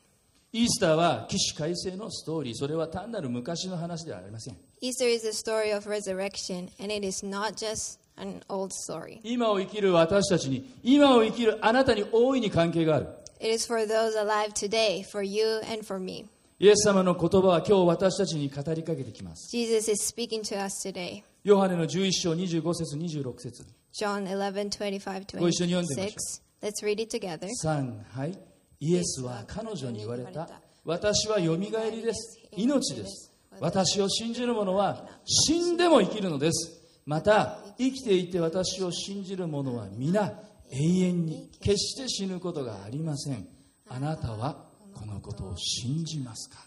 [0.52, 9.18] イースターは起死回生のストーリーそれは単なる昔の話ではありません Easter is a story of resurrection, and it is not just an old story.
[9.24, 13.08] 今を生きる私たちに今を生きるあなたに大いに関係がある
[13.40, 16.26] It is for those alive today, for you and for me.
[16.60, 21.24] イエス様の言葉は今日私たちに語りかけてきます Jesus is speaking to us today.
[21.44, 23.66] ヨハネの11章25節26節。
[23.92, 26.66] John 11, 25, ご一緒に読んでみましょ 26.
[26.66, 27.48] Let's read it together.
[27.62, 28.38] 3はい。
[28.80, 30.48] イエスは彼女に言われた。
[30.86, 32.38] 私はよみがえりです。
[32.56, 33.30] 命です。
[33.60, 36.80] 私を信じる者は死んでも生きるのです。
[37.04, 40.32] また生きていて私を信じる者は皆
[40.70, 43.46] 永遠に決して死ぬことがありません。
[43.90, 44.64] あなたは
[44.94, 46.64] このことを信じますか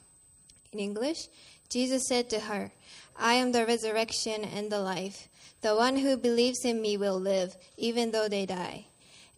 [0.71, 1.31] ？In English,
[1.69, 2.69] Jesus said to her,
[3.18, 5.28] I am the resurrection and the life.
[5.60, 8.86] The one who believes in me will live, even though they die.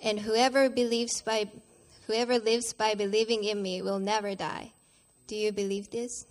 [0.02, 1.50] And whoever believes by
[2.06, 4.72] whoever lives by believing in me will never die.
[5.26, 6.26] Do you believe this?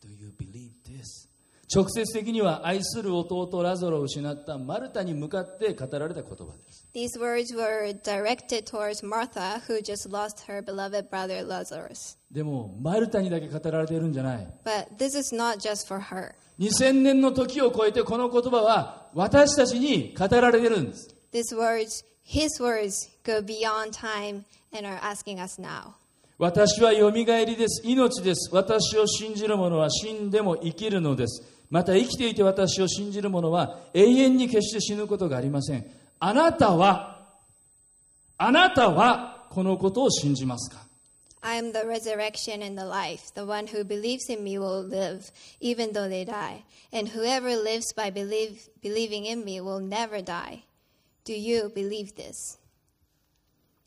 [0.00, 1.28] Do you believe this?
[1.68, 12.17] 直接的には愛する弟ラゾロを失ったマルタに向かって語られた言葉です These words were directed towards Martha, who just lost her beloved brother Lazarus.
[12.29, 16.33] でもマルタにだけ語られているんじゃない But this is not just for her.
[16.59, 25.93] 2000年の時を超えてこの言葉は私たちに語られているんです These words, his words, go beyond time and are asking us now.
[26.37, 37.29] 私はよみがえりです命です私を信じる者は死んでも生きるのですまた生きていて私を信じる者は永遠に決して死ぬことがありませんあなたは
[38.37, 40.85] あなたはこのことを信じますか
[41.41, 43.33] I am the resurrection and the life.
[43.33, 46.63] The one who believes in me will live, even though they die.
[46.93, 50.65] And whoever lives by believe, believing in me will never die.
[51.25, 52.59] Do you believe this?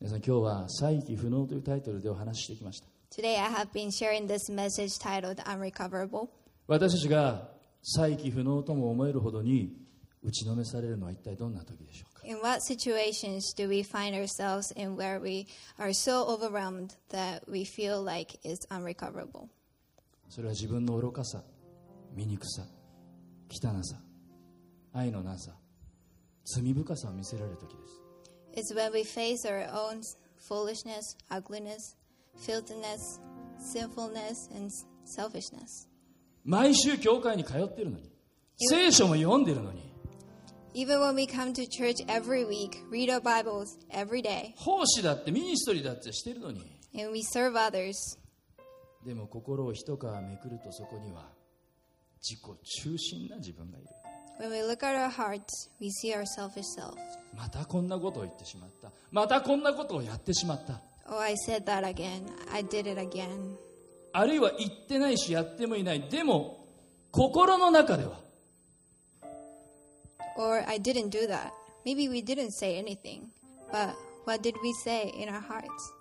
[0.01, 6.29] 皆さん今日は「再起不能」というタイトルでお話ししてきました Today I have been sharing this message titled Unrecoverable.
[6.67, 7.49] 私たちが
[7.83, 9.73] 再起不能とも思えるほどに
[10.25, 15.48] 打ちのめされるのは一体どんな時でしょうか In what situations do we find ourselves in where we
[15.80, 19.50] are so overwhelmed that we feel like it's unrecoverable?
[20.30, 21.44] それは自分の愚かさ
[22.16, 22.64] 醜さ
[23.50, 23.96] 汚さ
[24.94, 25.52] 愛のなさ
[26.46, 30.02] 罪深さを見せられる時です It's when we face our own
[30.40, 31.96] foolishness, ugliness,
[32.38, 33.20] filthiness,
[33.60, 34.70] sinfulness, and
[35.06, 35.88] selfishness.
[36.44, 38.12] 毎週教会に通っているのに
[38.58, 39.93] 聖書も読んでいるのに
[40.77, 46.61] Even when we come to church every week, read our Bibles every day, 奉仕だってミニストリーだってしているのに
[46.99, 47.95] and we serve others,
[49.07, 51.29] でも心を一皮めくるとそこには
[52.21, 53.87] 自己中心な自分がいる
[54.41, 56.97] when we look at our hearts, we see our selfish self.
[57.37, 62.25] またこんなことを言ってしまったまたこんなことをやってしまった Oh, I said that again.
[62.53, 63.57] I did it again.
[64.13, 66.67] あるいは言ってないしやってもいないでも
[67.13, 68.24] 心の中では
[70.38, 71.52] Or I didn't do that.
[71.86, 73.30] Maybe we didn't say anything,
[73.72, 73.96] but
[74.26, 75.94] what did we say in our hearts?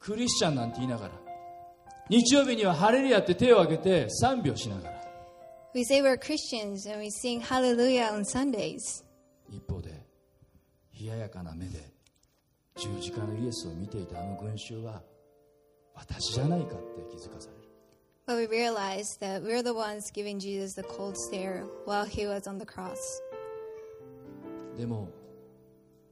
[0.00, 1.12] クリスチャンなんて言いながら
[2.10, 4.94] 日曜日にはハレルヤって手を挙げて賛美をしながら
[5.74, 9.02] We say we're Christians and we sing hallelujah on Sundays.
[9.48, 9.90] 一方で
[11.00, 11.80] 冷ややかな目で
[12.76, 15.02] 十字架のイエスを見ていたあの群衆は
[15.94, 16.76] 私じゃないかって
[17.10, 17.64] 気づかされる
[18.26, 22.46] But we realize that we're the ones giving Jesus the cold stare while he was
[22.46, 22.96] on the cross.
[24.79, 25.09] でも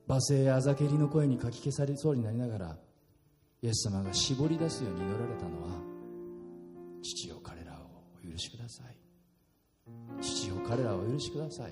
[0.09, 2.78] 罵声やあざけりの声にかき消されそうになりながら
[3.61, 5.70] イエス様が絞り出すように祈られたのは
[7.01, 11.72] 父よ彼らをお許しください父よ彼らをお許しください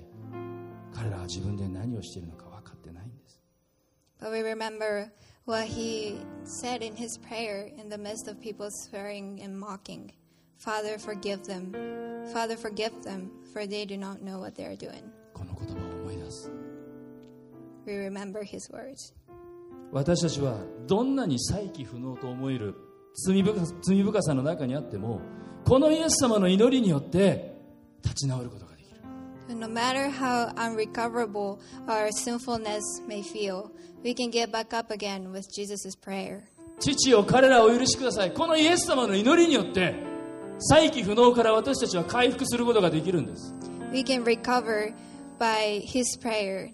[0.93, 3.41] 彼らは自分で何をしているのか分かってないんです
[4.21, 5.11] But we remember
[5.45, 6.15] what he
[6.45, 10.13] said in his prayer in the midst of people swearing and mocking
[10.57, 11.75] Father, forgive them.
[12.31, 15.03] Father, forgive them, for they do not know what they are doing.
[15.33, 16.64] この言葉を思い出す
[17.85, 19.13] We remember his words.
[19.91, 20.57] 私たちは
[20.87, 22.75] どんなに再起不能と思える
[23.13, 25.21] 罪深罪深さの中にあっても
[25.63, 27.55] このイエス様の祈りによって
[28.03, 29.01] 立ち直ることができる
[29.55, 33.71] no matter how unrecoverable our sinfulness may feel,
[34.03, 36.43] we can get back up again with Jesus' prayer.
[36.79, 39.95] 父よ彼らをお許しくださいこのイエス様の祈りによって
[40.59, 43.55] 再起不能から私たちは回復することができるんです
[43.93, 44.93] We can recover
[45.39, 46.73] by his prayer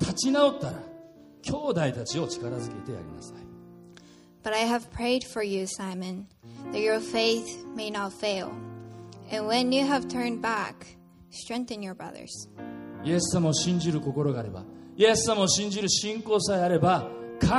[0.00, 0.72] 立ち直ったら
[1.42, 3.38] 兄弟たちを力づけてやりなさい
[4.42, 6.26] But I have prayed for you, Simon,
[6.72, 8.50] that your faith may not fail.
[9.30, 10.98] And when you have turned back,
[11.30, 12.28] strengthen your brothers.
[13.04, 14.64] イエス様を信じる心があれば
[14.96, 17.08] イエス様を信じる信仰さえあれば
[17.40, 17.52] 必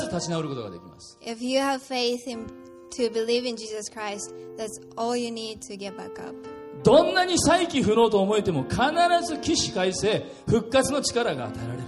[0.00, 2.46] ず立ち直ることができます If you have faith in,
[2.96, 6.34] to believe in Jesus Christ, that's all you need to get back up.
[6.84, 8.80] どんなに再起不能と思えても必
[9.26, 11.84] ず起死回生復活の力が与えられる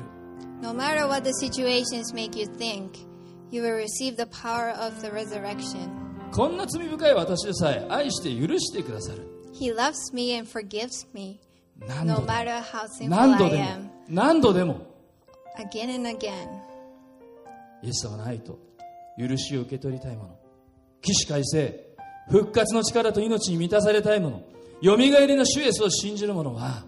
[0.63, 2.91] No matter what the situations make you think,
[3.51, 5.91] you will receive the power of the resurrection.
[6.33, 9.23] こんな罪深い私でさえ愛して許してくださる
[9.53, 11.39] He loves me and forgives me,
[11.87, 13.83] 何 no 度でも matter how sinful 何度 I で am.
[13.83, 14.81] も何度でも
[15.59, 16.31] Again and again.
[17.83, 18.59] イエス様の愛と
[19.19, 20.31] 許しを受け取りたいもの
[21.03, 21.85] 起死回生
[22.31, 24.43] 復活の力と命に満たされたいもの
[24.82, 26.86] よみがえりの主イエスを信じる者は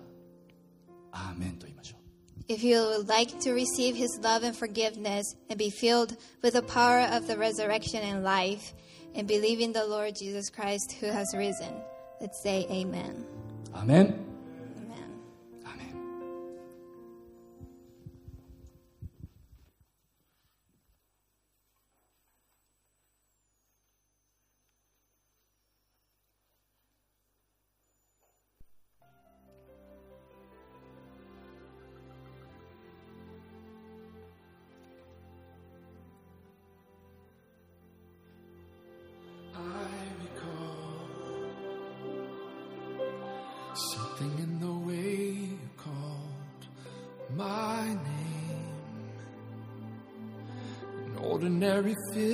[1.12, 6.54] アーメンと言いましょう If you would like to receive His love and forgiveness and be filled with
[6.54, 8.74] the power of the resurrection and life,
[9.16, 11.74] and believe in the Lord Jesus Christ who has risen,
[12.20, 13.26] let's say Amen.
[13.74, 14.25] アーメン Amen.
[51.87, 52.26] Everything.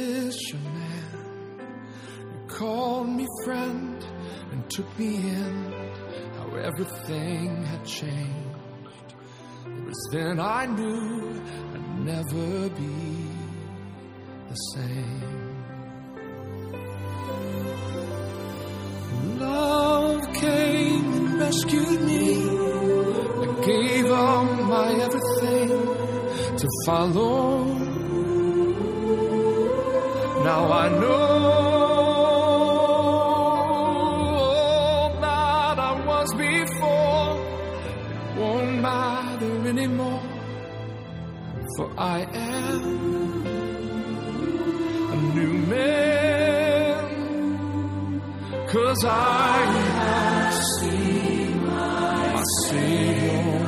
[48.73, 49.67] Cause I
[49.99, 53.67] have seen my Savior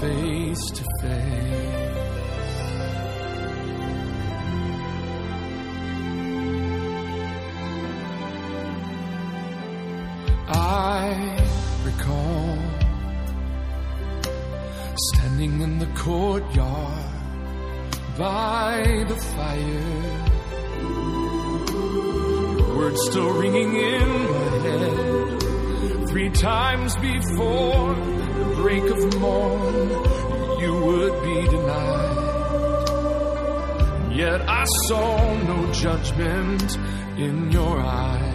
[0.00, 1.42] face to face.
[10.48, 11.36] I
[11.84, 12.56] recall
[15.12, 17.04] standing in the courtyard
[18.16, 20.21] by the fire
[22.92, 26.08] words still ringing in my head.
[26.08, 29.88] Three times before the break of morn,
[30.60, 32.18] you would be denied.
[34.12, 36.76] Yet I saw no judgment
[37.16, 38.31] in your eyes.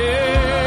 [0.00, 0.57] I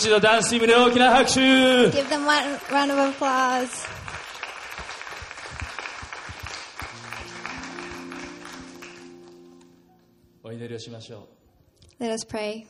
[0.00, 3.86] 一度ダンスチームに大きな拍手 Give them one round of applause.
[10.42, 11.28] お祈りをしましょ
[12.00, 12.64] Let us pray.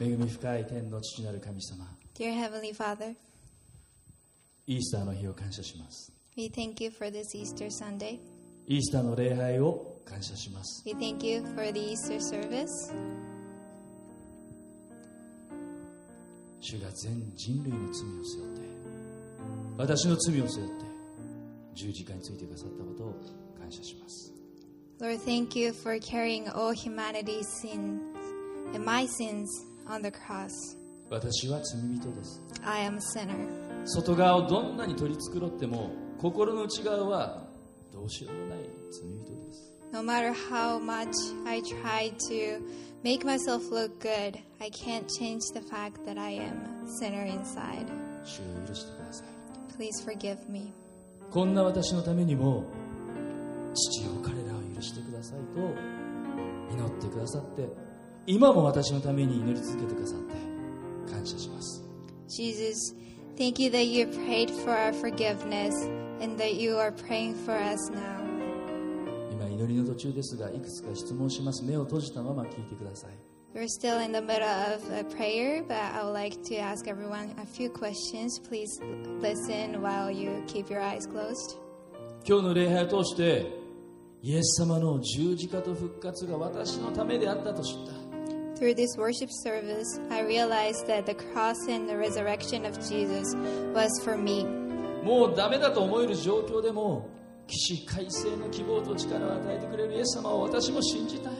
[0.00, 3.14] う恵み深い天の父なる神様 Dear Heavenly Father,
[4.66, 8.18] イースターの日を感謝します we thank you for this Easter Sunday.
[8.66, 12.68] イースターの礼拝を感謝します We thank you for the Easter service.
[16.67, 18.67] 主が全人類の罪を背負って
[19.77, 20.85] 私の罪を背負って
[21.73, 23.13] 十字架についてくださったことを
[23.57, 24.33] 感謝します
[24.99, 28.01] Lord, thank you for carrying all humanity's sins
[28.73, 29.47] and my sins
[29.87, 30.51] on the cross.
[31.09, 33.85] 私は罪人です I am a sinner.
[33.85, 37.47] 外側をどんなに取り繕っても心の内側は
[37.93, 38.59] どうしようもない
[38.91, 41.14] 罪人です No matter how much
[41.44, 42.60] I try to
[43.04, 47.86] make myself look good, I can't change the fact that I am a sinner inside.
[48.24, 49.26] 主を許してください
[49.76, 50.72] Please forgive me.
[51.30, 52.64] こんな私のためにも
[53.74, 55.60] 父よ彼らを許してくださいと
[56.74, 57.68] 祈ってくださって
[58.26, 60.34] 今も私のために祈り続けてくださって
[61.10, 61.82] 感謝します
[62.28, 62.94] Jesus,
[63.36, 65.74] thank you that you prayed for our forgiveness
[66.20, 68.25] and that you are praying for us now.
[69.57, 73.11] 今祈りの途中ですがいくつか質問します目を閉じたまま聞いてください
[73.55, 77.33] We're still in the middle of a prayer, but I would like to ask everyone
[77.41, 78.37] a few questions.
[78.37, 78.69] Please
[79.19, 81.57] listen while you keep your eyes closed.
[82.23, 83.47] 今日の礼拝を通して
[84.21, 93.33] イエス様の十字架と復活が私のためであったと知った Through this worship service, I realized that the cross and the resurrection of Jesus
[93.73, 94.45] was for me.
[95.03, 97.16] もうダメだと思える状況でも
[97.47, 101.33] 起死回生の希望と力を与えてくれるイエス様を私も信じたい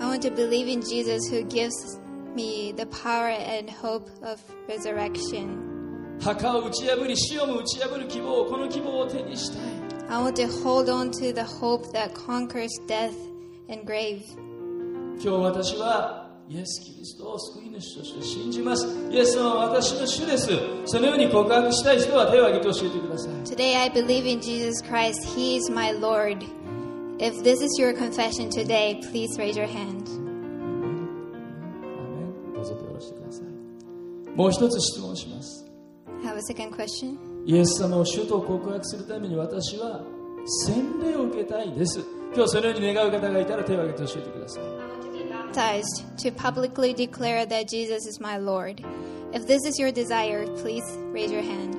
[0.00, 2.00] I want to believe in Jesus who gives
[2.34, 6.18] me the power and hope of resurrection.
[6.20, 9.60] 墓を打ち破り死をも打ち破る希望この希望を手にしたい
[10.08, 13.14] I want to hold on to the hope that conquers death
[13.68, 14.22] and grave.
[15.22, 18.84] 今日私はイエス・キリストを救い主として信じます。
[19.12, 20.50] イエス様は私の主です。
[20.86, 23.32] そのように告白したい人は手を挙げて教えてください。
[23.44, 25.24] Today I believe in Jesus Christ.
[25.36, 26.44] He is my Lord.
[27.18, 30.06] If this is your confession today, please raise your hand.
[32.52, 34.36] どうぞ手を下ろしてください。
[34.36, 35.70] もう一つ質問します。
[36.24, 37.16] Have a second question.
[37.46, 40.02] イエス様を主と告白するために私は
[40.66, 42.00] 洗礼を受けたいです。
[42.34, 44.89] 今日そのように願う方がいたら手を挙げて教えてください
[45.52, 48.84] Baptized to publicly declare that Jesus is my Lord.
[49.32, 51.74] If this is your desire, please raise your hand.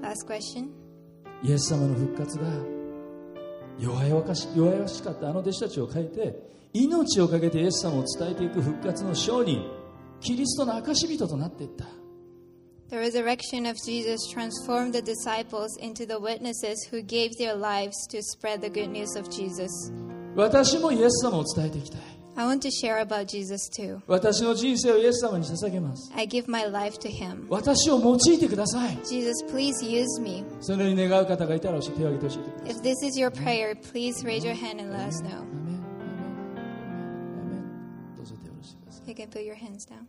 [0.00, 0.70] Last question.
[1.42, 2.44] イエス様の復活が
[3.78, 6.34] 弱々かし弱々しかったあの弟子たちを変えて
[6.72, 9.62] 命を懸けてイエス様を伝えていく復活の証人
[10.20, 11.84] キリストの証人となっていった
[12.90, 18.22] The resurrection of Jesus transformed the disciples into the witnesses who gave their lives to
[18.22, 19.70] spread the good news of Jesus.
[22.36, 24.00] I want to share about Jesus too.
[26.16, 27.46] I give my life to him.
[29.10, 30.44] Jesus, please use me.
[32.64, 35.44] If this is your prayer, please raise your hand and let us know.
[39.06, 40.06] You can put your hands down.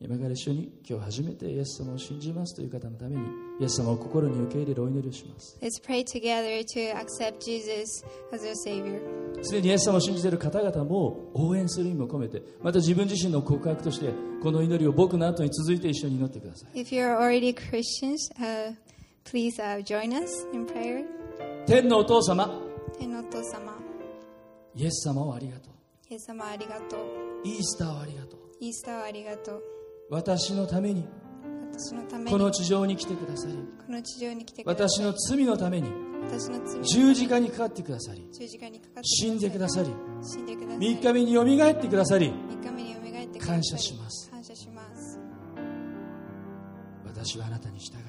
[0.00, 3.22] 今から一緒に今日初めてイエス様を信じますという方のために
[3.58, 9.00] イエス様を心に受け入れるお祈りをします Let's pray together to accept Jesus as our Savior.
[9.42, 18.76] すでにイエス様を信じている方々も応援する意味を込めてまた自分自身の告白としてこの祈りを僕の後に続いて一緒に祈ってください If you're already Christians, uh,
[19.24, 21.04] please uh, join us in prayer.
[21.66, 22.48] 天のお父様
[23.00, 23.72] 天のお父様、
[24.76, 25.72] イエス様をありがとう
[26.08, 27.00] イエス様ありがとう。
[27.44, 29.77] イースターをありがとうイースターをありがとう。
[30.10, 31.06] 私のために
[31.72, 34.88] 私のためにこの地上に来てくださりこの地上に来てください。
[34.88, 35.90] 私の罪のために
[36.26, 38.26] 私の罪十字架にかかってくださり
[39.02, 39.90] 死んでくださり
[40.22, 40.78] 死んでください。
[40.78, 42.32] 三日目によみがえってくださり
[43.38, 45.20] 感謝します感謝します。
[47.04, 48.07] 私はあなたに従い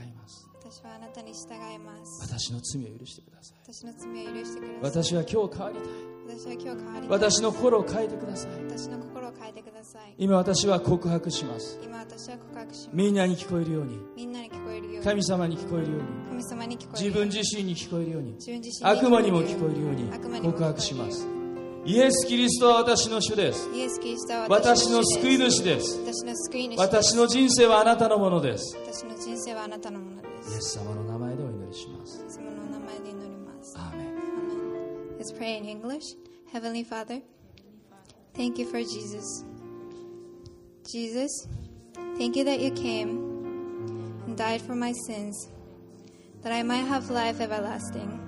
[1.19, 2.21] ます私はあなたに従います。
[2.21, 3.57] 私の罪を許してください。
[3.63, 5.03] 私の罪を許してください。
[5.03, 6.09] 私は今日変わりたい。
[6.29, 7.09] 私は今日変わりたい。
[7.09, 8.51] 私の心を変えてください。
[8.63, 10.15] 私の心を変えてください。
[10.17, 11.79] 今私は告白します。
[11.83, 12.89] 今私は告白します。
[12.93, 13.99] みんなに聞こえるように。
[14.15, 15.03] みんなに聞こえるように。
[15.03, 16.07] 神様に聞こえるように。
[16.29, 17.17] 神様に聞こえる自。
[17.17, 18.33] 分自身に聞こえるように。
[18.33, 20.41] 自分自身悪魔にも聞こえるように。
[20.41, 21.27] 告白します。
[21.85, 23.67] イエス・キリストは私の主です。
[24.47, 25.99] 私の主救い主です。
[25.99, 26.79] 私の救い主です。
[26.79, 28.77] 私の人生はあなたのものです。
[28.77, 30.70] 私の人生はあなたのものでイエす。
[30.70, 33.76] ス様の名前でお祈りしますいつもの名前で祈ります。
[33.78, 35.18] アーメン Amen.
[35.18, 36.14] Let's pray in English.
[36.52, 37.20] Heavenly Father,
[38.34, 39.44] thank you for Jesus.
[40.90, 41.48] Jesus,
[42.18, 43.08] thank you that you came
[44.26, 45.48] and died for my sins,
[46.42, 48.20] that I might have life everlasting.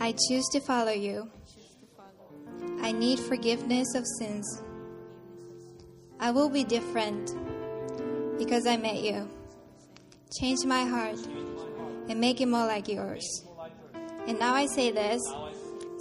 [0.00, 1.28] I choose to follow you.
[2.80, 4.62] I need forgiveness of sins.
[6.20, 7.34] I will be different
[8.38, 9.28] because I met you.
[10.40, 11.18] Change my heart
[12.08, 13.24] and make it more like yours.
[14.26, 15.22] And now I say this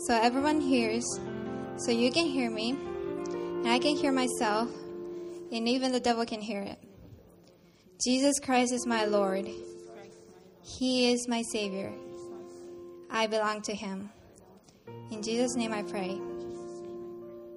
[0.05, 1.03] so everyone hears,
[1.77, 4.69] so you can hear me, and I can hear myself,
[5.51, 6.77] and even the devil can hear it.
[8.03, 9.49] Jesus Christ is my Lord.
[10.61, 11.91] He is my Savior.
[13.09, 14.11] I belong to Him.
[15.09, 16.21] In Jesus' name I pray.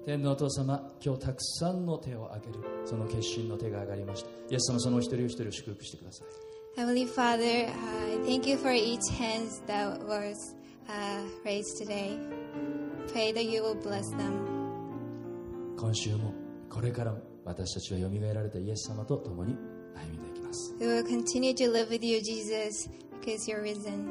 [0.03, 6.44] 天のお父様今日たくさんの手を挙げるその決心の手が上がりましたイエス様そのお一人お一人を祝福してください
[6.77, 10.55] Heavenly Father, uh, I thank you for each hand that was
[10.89, 12.17] uh, raised today.
[13.11, 14.47] Pray that you will bless them.
[15.77, 16.33] 今週も
[16.69, 19.55] これからも私たちはよみがえられたイエス様と共に
[19.95, 22.89] 歩んでいきます We will continue to live with you, Jesus,
[23.19, 24.07] because you're risen.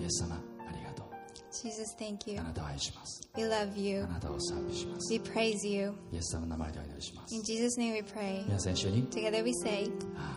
[0.00, 1.06] イエス様ありがとう
[1.52, 2.38] Jesus, thank you.
[2.40, 4.06] あなたを愛します We love あ you.
[4.06, 5.92] なたを賛美します We praise you.
[6.12, 8.44] イエス様の名前でお祈りします In Jesus' name we pray.
[8.46, 10.35] 皆さん一緒に Together we say, アーメン Amen.